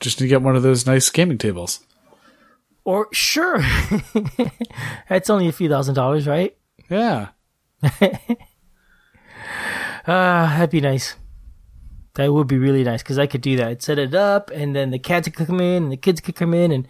[0.00, 1.80] Just to get one of those nice gaming tables.
[2.84, 3.62] Or sure,
[5.08, 6.56] that's only a few thousand dollars, right?
[6.88, 7.28] Yeah.
[10.06, 11.14] Ah, that'd be nice.
[12.14, 13.68] That would be really nice because I could do that.
[13.68, 16.34] I'd set it up, and then the cats could come in, and the kids could
[16.34, 16.88] come in, and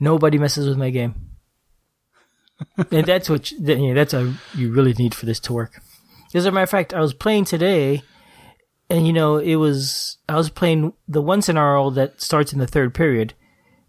[0.00, 1.14] nobody messes with my game.
[2.90, 5.80] and that's what you, you know, that's what you really need for this to work.
[6.34, 8.02] As a matter of fact, I was playing today,
[8.88, 12.66] and you know, it was I was playing the one scenario that starts in the
[12.66, 13.34] third period,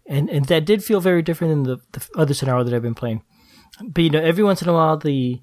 [0.06, 2.94] and and that did feel very different than the, the other scenario that I've been
[2.94, 3.22] playing.
[3.82, 5.40] But you know, every once in a while, the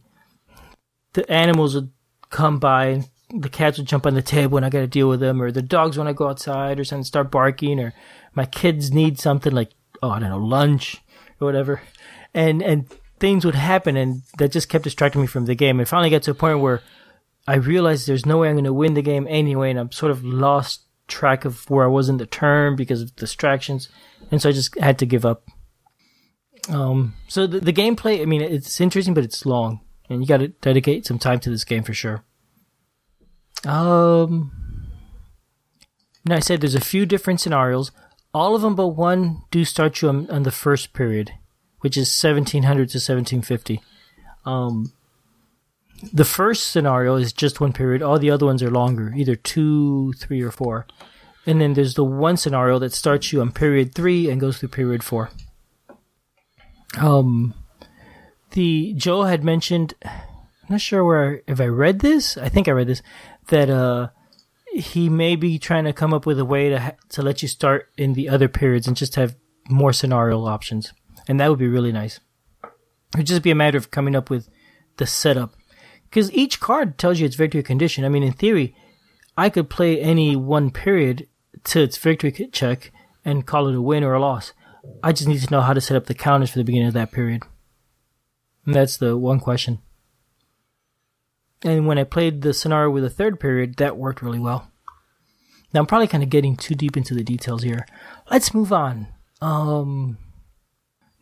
[1.13, 1.91] the animals would
[2.29, 3.03] come by
[3.33, 5.51] the cats would jump on the table and I got to deal with them, or
[5.51, 7.93] the dogs when I go outside or something start barking, or
[8.33, 9.71] my kids need something like
[10.03, 11.01] oh I don't know lunch
[11.39, 11.81] or whatever,
[12.33, 12.87] and and
[13.19, 15.79] things would happen and that just kept distracting me from the game.
[15.79, 16.81] And finally got to a point where
[17.47, 20.11] I realized there's no way I'm going to win the game anyway, and I'm sort
[20.11, 23.89] of lost track of where I was in the turn because of distractions,
[24.31, 25.43] and so I just had to give up.
[26.69, 30.37] Um, so the, the gameplay, I mean, it's interesting, but it's long, and you got
[30.37, 32.23] to dedicate some time to this game for sure.
[33.65, 34.51] Um,
[36.25, 37.91] now I said there's a few different scenarios.
[38.33, 41.31] All of them but one do start you on, on the first period,
[41.81, 43.81] which is 1700 to 1750.
[44.45, 44.93] Um,
[46.13, 48.01] the first scenario is just one period.
[48.01, 50.87] All the other ones are longer, either two, three, or four.
[51.45, 54.69] And then there's the one scenario that starts you on period three and goes through
[54.69, 55.31] period four.
[56.99, 57.53] Um,
[58.51, 62.37] the Joe had mentioned, I'm not sure where if I read this.
[62.37, 63.01] I think I read this
[63.47, 64.09] that uh
[64.73, 67.47] he may be trying to come up with a way to ha- to let you
[67.47, 69.35] start in the other periods and just have
[69.69, 70.93] more scenario options,
[71.27, 72.19] and that would be really nice.
[73.13, 74.47] It'd just be a matter of coming up with
[74.97, 75.55] the setup,
[76.09, 78.05] because each card tells you its victory condition.
[78.05, 78.75] I mean, in theory,
[79.35, 81.27] I could play any one period
[81.65, 82.91] to its victory check
[83.23, 84.53] and call it a win or a loss.
[85.03, 86.93] I just need to know how to set up the counters for the beginning of
[86.93, 87.43] that period.
[88.65, 89.79] And that's the one question.
[91.63, 94.71] And when I played the scenario with the third period, that worked really well.
[95.73, 97.85] Now I'm probably kind of getting too deep into the details here.
[98.29, 99.07] Let's move on.
[99.41, 100.17] Um,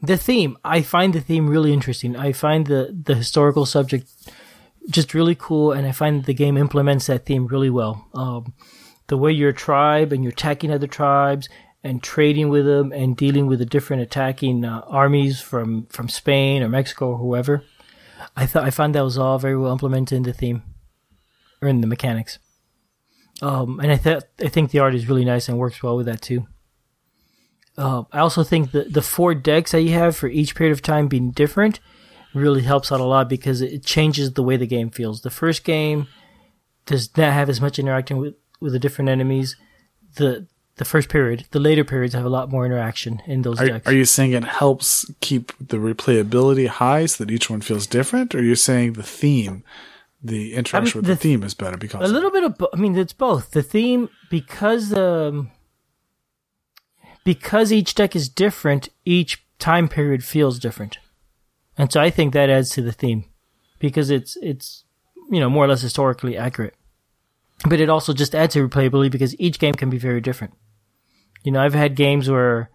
[0.01, 0.57] the theme.
[0.63, 2.15] I find the theme really interesting.
[2.15, 4.09] I find the, the historical subject
[4.89, 8.07] just really cool, and I find the game implements that theme really well.
[8.13, 8.53] Um,
[9.10, 11.49] the way you're a tribe and you're attacking other tribes
[11.84, 16.64] and trading with them and dealing with the different attacking uh, armies from, from Spain
[16.64, 17.64] or Mexico or whoever.
[18.36, 20.64] I thought I found that was all very well implemented in the theme
[21.62, 22.39] or in the mechanics.
[23.41, 26.05] Um, and I thought I think the art is really nice and works well with
[26.07, 26.47] that too.
[27.78, 30.82] Uh, I also think that the four decks that you have for each period of
[30.82, 31.80] time being different
[32.34, 35.22] really helps out a lot because it changes the way the game feels.
[35.22, 36.07] The first game
[36.86, 39.55] does not have as much interacting with, with the different enemies.
[40.16, 43.68] The the first period, the later periods have a lot more interaction in those Are,
[43.68, 43.88] decks.
[43.88, 48.34] are you saying it helps keep the replayability high so that each one feels different?
[48.34, 49.66] Or are you saying the theme,
[50.24, 52.76] the interaction with the the theme is better because a little bit of bo- i
[52.78, 55.49] mean it's both the theme because um
[57.24, 60.99] because each deck is different each time period feels different
[61.78, 63.24] and so i think that adds to the theme
[63.80, 64.84] because it's it's
[65.30, 66.76] you know more or less historically accurate
[67.68, 70.53] but it also just adds to replayability because each game can be very different.
[71.43, 72.70] You know i've had games where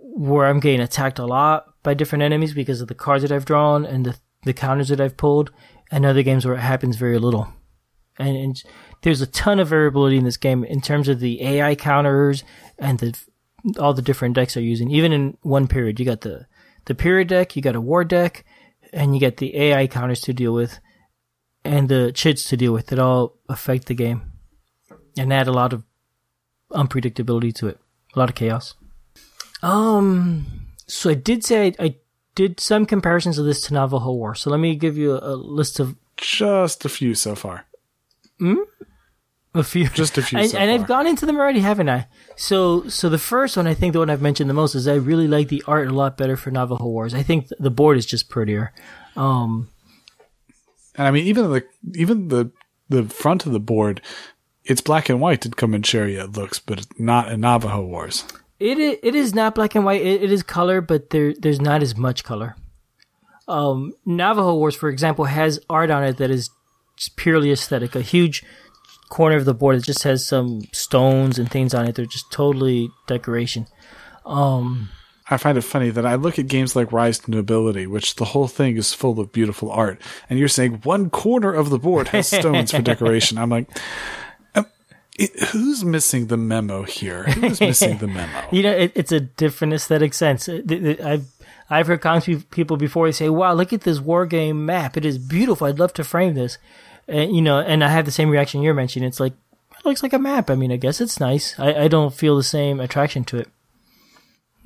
[0.00, 3.46] where i'm getting attacked a lot by different enemies because of the cards that i've
[3.46, 5.50] drawn and the the counters that i've pulled
[5.90, 7.48] and other games where it happens very little.
[8.18, 8.62] And, and
[9.02, 12.44] there's a ton of variability in this game in terms of the AI counters
[12.78, 13.18] and the
[13.78, 14.90] all the different decks they're using.
[14.90, 16.46] Even in one period, you got the
[16.86, 18.44] the period deck, you got a war deck,
[18.92, 20.78] and you got the AI counters to deal with,
[21.64, 24.32] and the chits to deal with that all affect the game
[25.18, 25.84] and add a lot of
[26.72, 27.78] unpredictability to it,
[28.14, 28.74] a lot of chaos.
[29.62, 30.46] Um,
[30.86, 31.94] so I did say I, I
[32.34, 34.34] did some comparisons of this to Navajo War.
[34.34, 37.66] So let me give you a, a list of Just a few so far.
[38.38, 38.60] Hmm?
[39.54, 39.88] a few.
[39.88, 42.06] Just a few and, so and I've gone into them already, haven't I?
[42.36, 44.94] So, so the first one, I think the one I've mentioned the most is I
[44.94, 47.14] really like the art a lot better for Navajo Wars.
[47.14, 48.72] I think th- the board is just prettier.
[49.16, 49.68] Um,
[51.00, 52.50] And I mean, even the even the
[52.90, 54.02] the front of the board,
[54.64, 58.24] it's black and white to Comancheria it looks, but not in Navajo Wars.
[58.58, 60.02] It it is not black and white.
[60.02, 62.54] It, it is color, but there there's not as much color.
[63.48, 66.50] Um, Navajo Wars, for example, has art on it that is
[67.16, 67.94] purely aesthetic.
[67.94, 68.44] A huge
[69.08, 71.94] corner of the board that just has some stones and things on it.
[71.94, 73.68] They're just totally decoration.
[74.26, 74.90] Um,
[75.30, 78.24] I find it funny that I look at games like Rise to Nobility, which the
[78.26, 82.08] whole thing is full of beautiful art, and you're saying one corner of the board
[82.08, 83.38] has stones for decoration.
[83.38, 83.68] I'm like,
[84.56, 84.66] um,
[85.16, 87.24] it, who's missing the memo here?
[87.24, 88.42] Who's missing the memo?
[88.50, 90.48] you know, it, it's a different aesthetic sense.
[90.48, 91.26] I've
[91.70, 94.96] I've heard comics people before say, "Wow, look at this war game map!
[94.96, 95.68] It is beautiful.
[95.68, 96.58] I'd love to frame this."
[97.06, 99.08] And you know, and I have the same reaction you're mentioning.
[99.08, 99.34] It's like
[99.78, 100.50] it looks like a map.
[100.50, 101.58] I mean, I guess it's nice.
[101.58, 103.48] I, I don't feel the same attraction to it.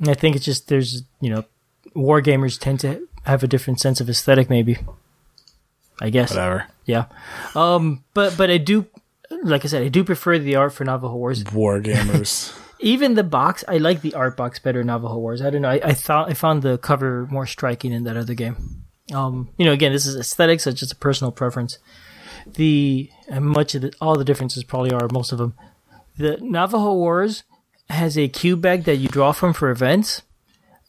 [0.08, 1.44] I think it's just there's you know,
[1.94, 4.78] war gamers tend to have a different sense of aesthetic, maybe.
[6.00, 6.30] I guess.
[6.30, 6.66] Whatever.
[6.84, 7.06] Yeah.
[7.54, 8.04] Um.
[8.14, 8.86] But but I do,
[9.42, 12.58] like I said, I do prefer the art for Navajo Wars War gamers.
[12.84, 15.40] even the box, I like the art box better in Navajo Wars.
[15.40, 15.70] I don't know.
[15.70, 18.84] I, I thought I found the cover more striking in that other game.
[19.12, 20.64] Um, you know, again, this is aesthetics.
[20.64, 21.78] So it's just a personal preference.
[22.46, 25.54] The and much of the, all the differences probably are most of them.
[26.18, 27.44] The Navajo Wars
[27.90, 30.22] has a cube bag that you draw from for events,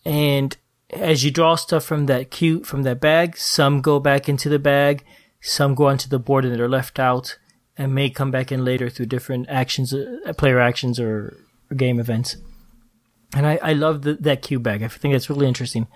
[0.06, 0.56] and
[0.92, 4.60] as you draw stuff from that cube from that bag, some go back into the
[4.60, 5.04] bag,
[5.42, 7.38] some go onto the board and they're left out,
[7.78, 11.38] and may come back in later through different actions, uh, player actions or,
[11.70, 12.38] or game events.
[13.36, 14.84] And I, I love the, that cube bag.
[14.84, 15.88] I think that's really interesting.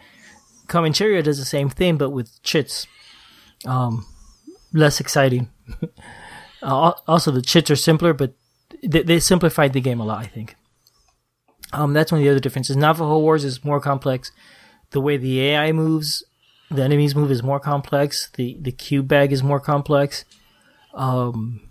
[0.68, 2.86] Comancheria does the same thing, but with chits.
[3.66, 4.06] Um,
[4.74, 5.50] less exciting.
[6.62, 8.34] uh, also, the chits are simpler, but
[8.84, 10.56] they, they simplified the game a lot, I think.
[11.72, 12.76] Um, that's one of the other differences.
[12.76, 14.32] Navajo Wars is more complex,
[14.92, 16.24] the way the AI moves,
[16.72, 18.30] the enemies move is more complex.
[18.36, 20.26] The the cube bag is more complex.
[20.94, 21.62] Um,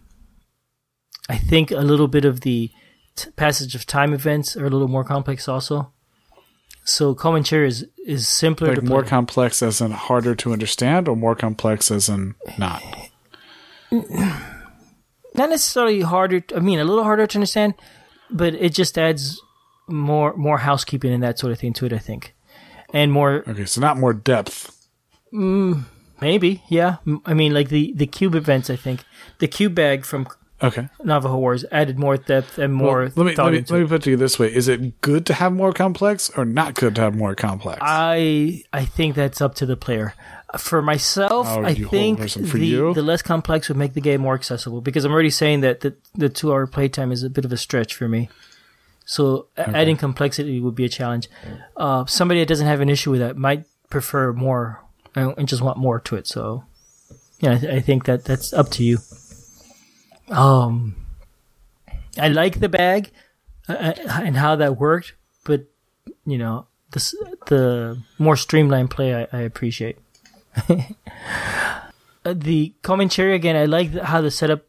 [1.29, 2.71] I think a little bit of the
[3.17, 5.93] t- passage of time events are a little more complex also.
[6.85, 9.11] So Comancheria is is simpler Like to more play.
[9.11, 12.83] complex as in harder to understand, or more complex as in not.
[15.35, 16.43] Not necessarily harder.
[16.55, 17.75] I mean, a little harder to understand,
[18.31, 19.41] but it just adds
[19.89, 21.93] more more housekeeping and that sort of thing to it.
[21.93, 22.35] I think,
[22.93, 24.75] and more Okay, so not more depth.
[25.33, 25.85] Mm,
[26.21, 26.97] maybe yeah.
[27.27, 28.71] I mean, like the the cube events.
[28.71, 29.05] I think
[29.39, 30.27] the cube bag from
[30.61, 30.89] Okay.
[31.05, 33.95] Navajo Wars added more depth and more Well, let me let me, let me put
[33.95, 36.97] it to you this way: Is it good to have more complex, or not good
[36.97, 37.79] to have more complex?
[37.81, 40.15] I I think that's up to the player.
[40.57, 42.95] For myself, Oh, I think the, you?
[42.95, 45.95] the less complex would make the game more accessible because I'm already saying that the,
[46.15, 48.31] the two hour playtime is a bit of a stretch for me.
[49.09, 51.29] So a- adding complexity would be a challenge.
[51.77, 54.85] Uh, somebody that doesn't have an issue with that might prefer more
[55.17, 56.27] uh, and just want more to it.
[56.27, 56.65] So
[57.41, 58.99] yeah, I, th- I think that that's up to you.
[60.29, 60.95] Um,
[62.19, 63.11] I like the bag
[63.67, 65.65] uh, uh, and how that worked, but
[66.27, 67.01] you know the
[67.47, 69.99] the more streamlined play I, I appreciate.
[72.25, 74.65] Uh, the Comancheria again, I like how the setup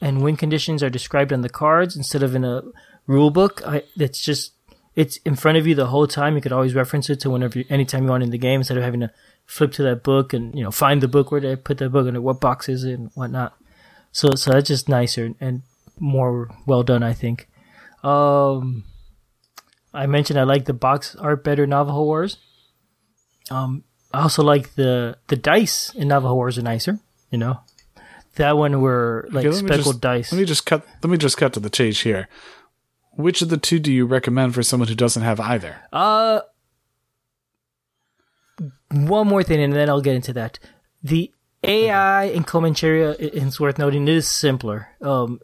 [0.00, 2.62] and win conditions are described on the cards instead of in a
[3.10, 3.62] rule book.
[3.66, 4.52] I that's just
[4.94, 6.34] it's in front of you the whole time.
[6.36, 8.76] You could always reference it to whenever, you, anytime you want in the game, instead
[8.76, 9.10] of having to
[9.46, 12.06] flip to that book and you know find the book where they put that book
[12.06, 13.56] and what box is it and whatnot.
[14.12, 15.62] So so that's just nicer and
[15.98, 17.48] more well done, I think.
[18.02, 18.84] Um,
[19.92, 22.38] I mentioned I like the box art better Navajo Wars.
[23.50, 26.98] Um, I also like the the dice in Navajo Wars are nicer.
[27.30, 27.60] You know,
[28.36, 30.32] that one were like Okay, speckled just- dice.
[30.32, 30.86] Let me just cut.
[31.02, 32.28] Let me just cut to the chase here.
[33.12, 35.76] Which of the two do you recommend for someone who doesn't have either?
[35.92, 36.40] Uh,
[38.90, 40.58] one more thing, and then I'll get into that.
[41.02, 41.32] The
[41.64, 44.88] AI in Comancheria, it's worth noting, it is simpler.
[45.00, 45.40] Um,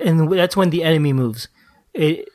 [0.00, 1.48] and that's when the enemy moves.
[1.94, 2.28] It,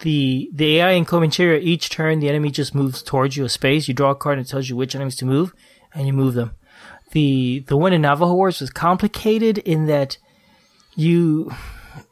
[0.00, 3.86] the the AI in Comancheria, each turn the enemy just moves towards you a space.
[3.86, 5.52] You draw a card and it tells you which enemies to move,
[5.94, 6.52] and you move them.
[7.12, 10.16] The the one in Navajo Wars was complicated in that
[10.94, 11.52] you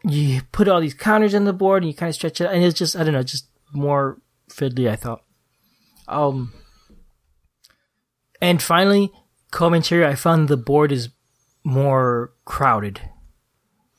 [0.05, 2.55] you put all these counters on the board and you kind of stretch it, out,
[2.55, 4.20] and it's just I don't know, just more
[4.51, 4.89] fiddly.
[4.89, 5.22] I thought.
[6.07, 6.53] Um,
[8.41, 9.12] and finally,
[9.53, 10.07] Comancheria.
[10.07, 11.11] I found the board is
[11.64, 13.01] more crowded.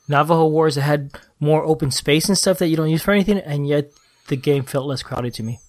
[0.08, 3.68] Navajo Wars had more open space and stuff that you don't use for anything, and
[3.68, 3.90] yet
[4.28, 5.60] the game felt less crowded to me.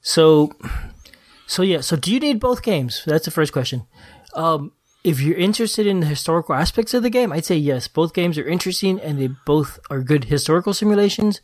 [0.00, 0.52] So,
[1.46, 1.82] so yeah.
[1.82, 3.02] So, do you need both games?
[3.06, 3.86] That's the first question.
[4.34, 4.72] Um,
[5.02, 7.88] if you're interested in the historical aspects of the game, I'd say yes.
[7.88, 11.40] Both games are interesting, and they both are good historical simulations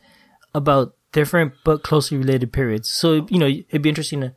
[0.53, 2.89] about different but closely related periods.
[2.89, 4.33] So, you know, it'd be interesting to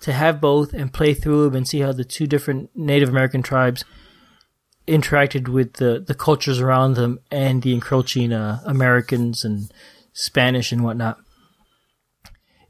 [0.00, 3.42] to have both and play through them and see how the two different Native American
[3.42, 3.84] tribes
[4.86, 9.72] interacted with the, the cultures around them and the encroaching uh, Americans and
[10.12, 11.18] Spanish and whatnot.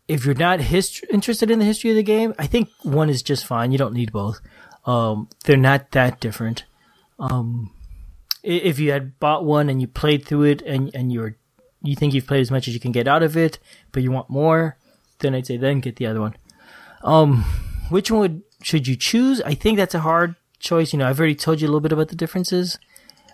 [0.07, 3.23] If you're not hist- interested in the history of the game, I think one is
[3.23, 3.73] just fine.
[3.73, 4.41] You don't need both.
[4.87, 6.65] Um, they're not that different.
[7.19, 7.73] Um,
[8.43, 11.37] if you had bought one and you played through it and, and you're,
[11.83, 13.59] you think you've played as much as you can get out of it,
[13.93, 14.77] but you want more,
[15.21, 16.37] then I'd say then get the other one.
[17.03, 17.45] Um,
[17.89, 19.41] which one would, should you choose?
[19.43, 20.93] I think that's a hard choice.
[20.93, 22.79] You know, I've already told you a little bit about the differences.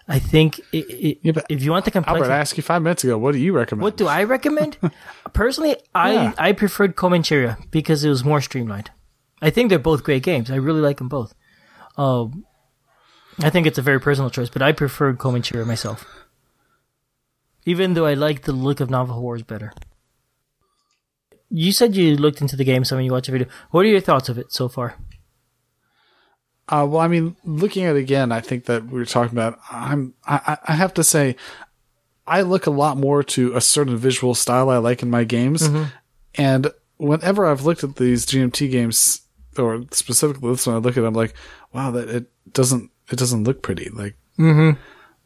[0.08, 2.82] I think it, it, Yeah, if you want the complexity, Albert, I asked you five
[2.82, 3.16] minutes ago.
[3.16, 3.82] What do you recommend?
[3.82, 4.76] what do I recommend?
[5.32, 6.32] Personally, I Yeah.
[6.36, 8.90] I preferred Comancheria because it was more streamlined.
[9.40, 10.50] I think they're both great games.
[10.50, 11.34] I really like them both.
[11.96, 12.44] Um,
[13.38, 16.06] I think it's a very personal choice, but I preferred Comancheria myself.
[17.64, 19.72] Even though I like the look of Navajo Wars better.
[21.48, 23.48] You said you looked into the game some and you watched a video.
[23.70, 24.96] What are your thoughts of it so far?
[26.68, 29.58] Uh, well, I mean, looking at it again, I think that we were talking about.
[29.70, 30.14] I'm.
[30.24, 31.34] I, I have to say,
[32.26, 35.68] I look a lot more to a certain visual style I like in my games,
[36.36, 39.22] and whenever I've looked at these GMT games,
[39.60, 41.34] or specifically this one, I look at, it, I'm like,
[41.72, 42.90] wow, that it doesn't.
[43.10, 43.90] It doesn't look pretty.
[43.90, 44.16] Like,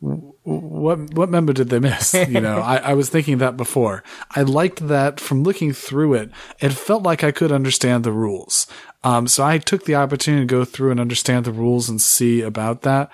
[0.01, 2.15] what what member did they miss?
[2.29, 4.03] You know, I, I was thinking that before.
[4.31, 6.31] I liked that from looking through it.
[6.61, 8.67] It felt like I could understand the rules.
[9.03, 12.41] Um, so I took the opportunity to go through and understand the rules and see
[12.41, 13.11] about that.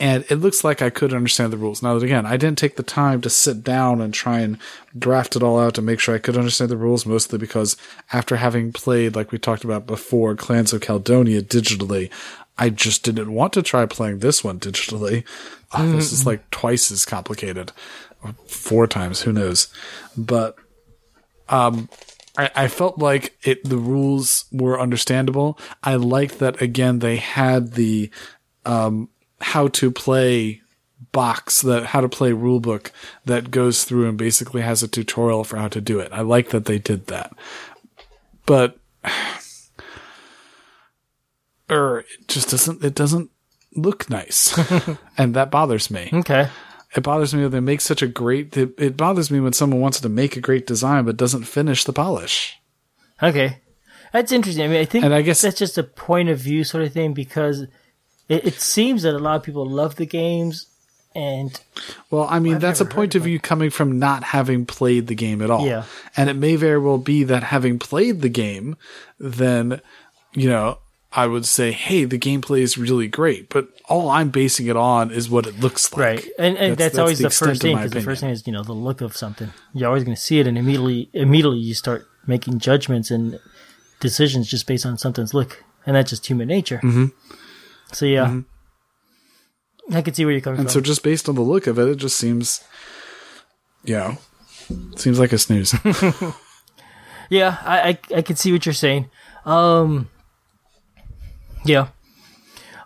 [0.00, 1.82] And it looks like I could understand the rules.
[1.82, 4.58] Now, that again, I didn't take the time to sit down and try and
[4.96, 7.76] draft it all out to make sure I could understand the rules, mostly because
[8.12, 12.10] after having played, like we talked about before, Clans of Caledonia digitally,
[12.56, 15.24] I just didn't want to try playing this one digitally.
[15.72, 17.72] Oh, this is like twice as complicated,
[18.46, 19.68] four times, who knows?
[20.16, 20.56] But
[21.48, 21.88] um,
[22.36, 23.64] I, I felt like it.
[23.64, 25.58] The rules were understandable.
[25.82, 27.00] I liked that again.
[27.00, 28.10] They had the
[28.64, 29.08] um,
[29.40, 30.62] how to play
[31.12, 32.92] box that how to play rule book
[33.24, 36.12] that goes through and basically has a tutorial for how to do it.
[36.12, 37.32] I like that they did that.
[38.46, 38.78] But
[41.70, 43.30] or er, it just doesn't it doesn't
[43.76, 44.58] look nice.
[45.18, 46.10] and that bothers me.
[46.12, 46.48] Okay.
[46.96, 49.80] It bothers me when they make such a great it, it bothers me when someone
[49.80, 52.56] wants to make a great design but doesn't finish the polish.
[53.22, 53.58] Okay.
[54.12, 54.64] That's interesting.
[54.64, 56.92] I mean, I think And I guess- that's just a point of view sort of
[56.92, 57.66] thing because
[58.28, 60.66] it, it seems that a lot of people love the games
[61.14, 61.58] and
[62.10, 65.42] Well, I mean, that's a point of view coming from not having played the game
[65.42, 65.66] at all.
[65.66, 65.84] Yeah.
[66.16, 68.76] And it may very well be that having played the game,
[69.18, 69.80] then,
[70.34, 70.78] you know,
[71.10, 75.10] I would say, hey, the gameplay is really great, but all I'm basing it on
[75.10, 76.00] is what it looks like.
[76.00, 78.52] right and, and that's, always the, extent first thing because the first thing is you
[78.52, 81.74] know the look of something you're always going to see it and immediately immediately you
[81.74, 83.40] start making judgments and
[84.00, 87.06] decisions just based on something's look and that's just human nature mm-hmm.
[87.92, 88.40] So yeah
[89.92, 91.78] i can see where you're coming And from so just based on the look of
[91.78, 92.62] it, it just seems,
[93.84, 94.18] you know,
[94.96, 95.74] seems like a snooze.
[97.30, 99.10] Yeah, I, I I can see what you're saying.
[99.44, 100.08] Um,
[101.64, 101.88] yeah.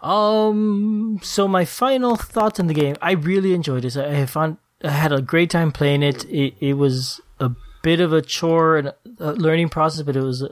[0.02, 1.20] Um.
[1.22, 2.96] So my final thoughts on the game.
[3.00, 3.96] I really enjoyed this.
[3.96, 6.24] I, I found I had a great time playing it.
[6.24, 10.42] It it was a bit of a chore and a learning process, but it was,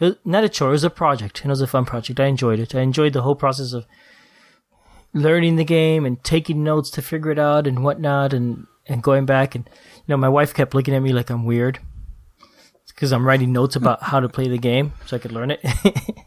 [0.00, 0.68] it was not a chore.
[0.68, 2.20] It was a project, and it was a fun project.
[2.20, 2.74] I enjoyed it.
[2.74, 3.86] I enjoyed the whole process of
[5.12, 9.26] learning the game and taking notes to figure it out and whatnot, and and going
[9.26, 11.78] back and you know my wife kept looking at me like I'm weird
[12.88, 15.64] because I'm writing notes about how to play the game so I could learn it.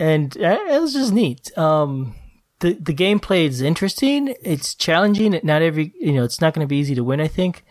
[0.00, 1.56] and uh, it was just neat.
[1.56, 2.16] Um,
[2.58, 4.34] the the gameplay is interesting.
[4.42, 5.38] It's challenging.
[5.42, 7.20] Not every you know, it's not going to be easy to win.
[7.20, 7.64] I think.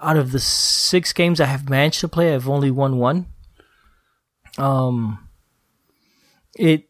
[0.00, 3.26] Out of the six games I have managed to play, I've only won one.
[4.58, 5.28] Um,
[6.56, 6.88] it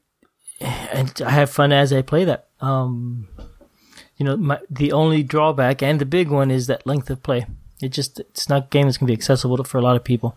[0.60, 2.48] and I have fun as I play that.
[2.60, 3.28] Um,
[4.16, 7.46] you know, my, the only drawback and the big one is that length of play.
[7.80, 10.02] It just it's not a game that's gonna be accessible to, for a lot of
[10.02, 10.36] people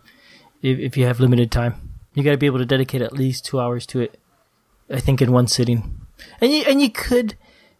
[0.62, 1.90] if, if you have limited time.
[2.14, 4.20] You got to be able to dedicate at least two hours to it.
[4.90, 6.02] I think in one sitting,
[6.42, 7.36] and you and you could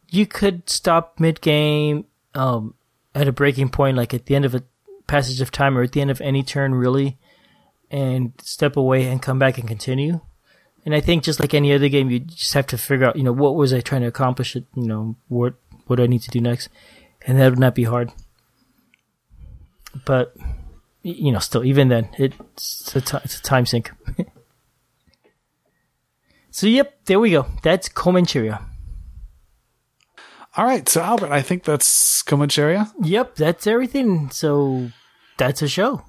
[0.10, 2.76] you could stop mid game um,
[3.14, 4.64] at a breaking point, like at the end of a
[5.08, 7.18] passage of time or at the end of any turn, really,
[7.92, 10.22] and step away and come back and continue.
[10.86, 13.24] And I think just like any other game, you just have to figure out, you
[13.24, 14.56] know, what was I trying to accomplish?
[14.56, 15.54] It, you know, what
[15.86, 16.70] what do I need to do next?
[17.28, 18.12] And that would not be hard.
[20.06, 20.36] But
[21.04, 23.92] you know, still, even then, it's a, t- it's a time sink.
[26.52, 27.48] so, yep, there we go.
[27.64, 28.64] That's Comancheria.
[30.56, 30.88] All right.
[30.88, 32.92] So, Albert, I think that's Comancheria.
[33.02, 34.30] Yep, that's everything.
[34.30, 34.92] So,
[35.38, 36.04] that's a show.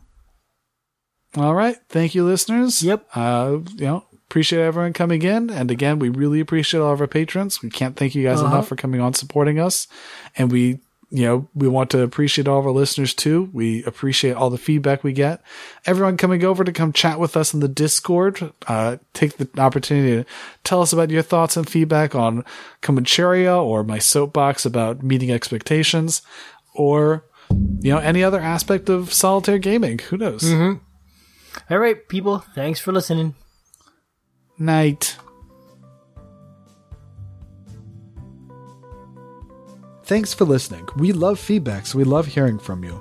[1.36, 1.76] All right.
[1.88, 2.82] Thank you, listeners.
[2.82, 3.06] Yep.
[3.14, 5.48] Uh, you know, appreciate everyone coming in.
[5.50, 7.62] And again, we really appreciate all of our patrons.
[7.62, 8.52] We can't thank you guys Uh-huh.
[8.54, 9.88] enough for coming on, supporting us.
[10.36, 10.80] And we,
[11.10, 13.48] you know, we want to appreciate all of our listeners too.
[13.52, 15.42] We appreciate all the feedback we get.
[15.86, 18.52] Everyone coming over to come chat with us in the Discord.
[18.66, 20.28] Uh, take the opportunity to
[20.64, 22.44] tell us about your thoughts and feedback on
[22.82, 26.20] Comancheria or my soapbox about meeting expectations
[26.74, 27.24] or,
[27.80, 29.98] you know, any other aspect of solitaire gaming.
[29.98, 30.44] Who knows?
[31.70, 33.34] All right, people, thanks for listening.
[34.58, 35.16] Night.
[40.04, 40.88] Thanks for listening.
[40.96, 43.00] We love feedback, so we love hearing from you.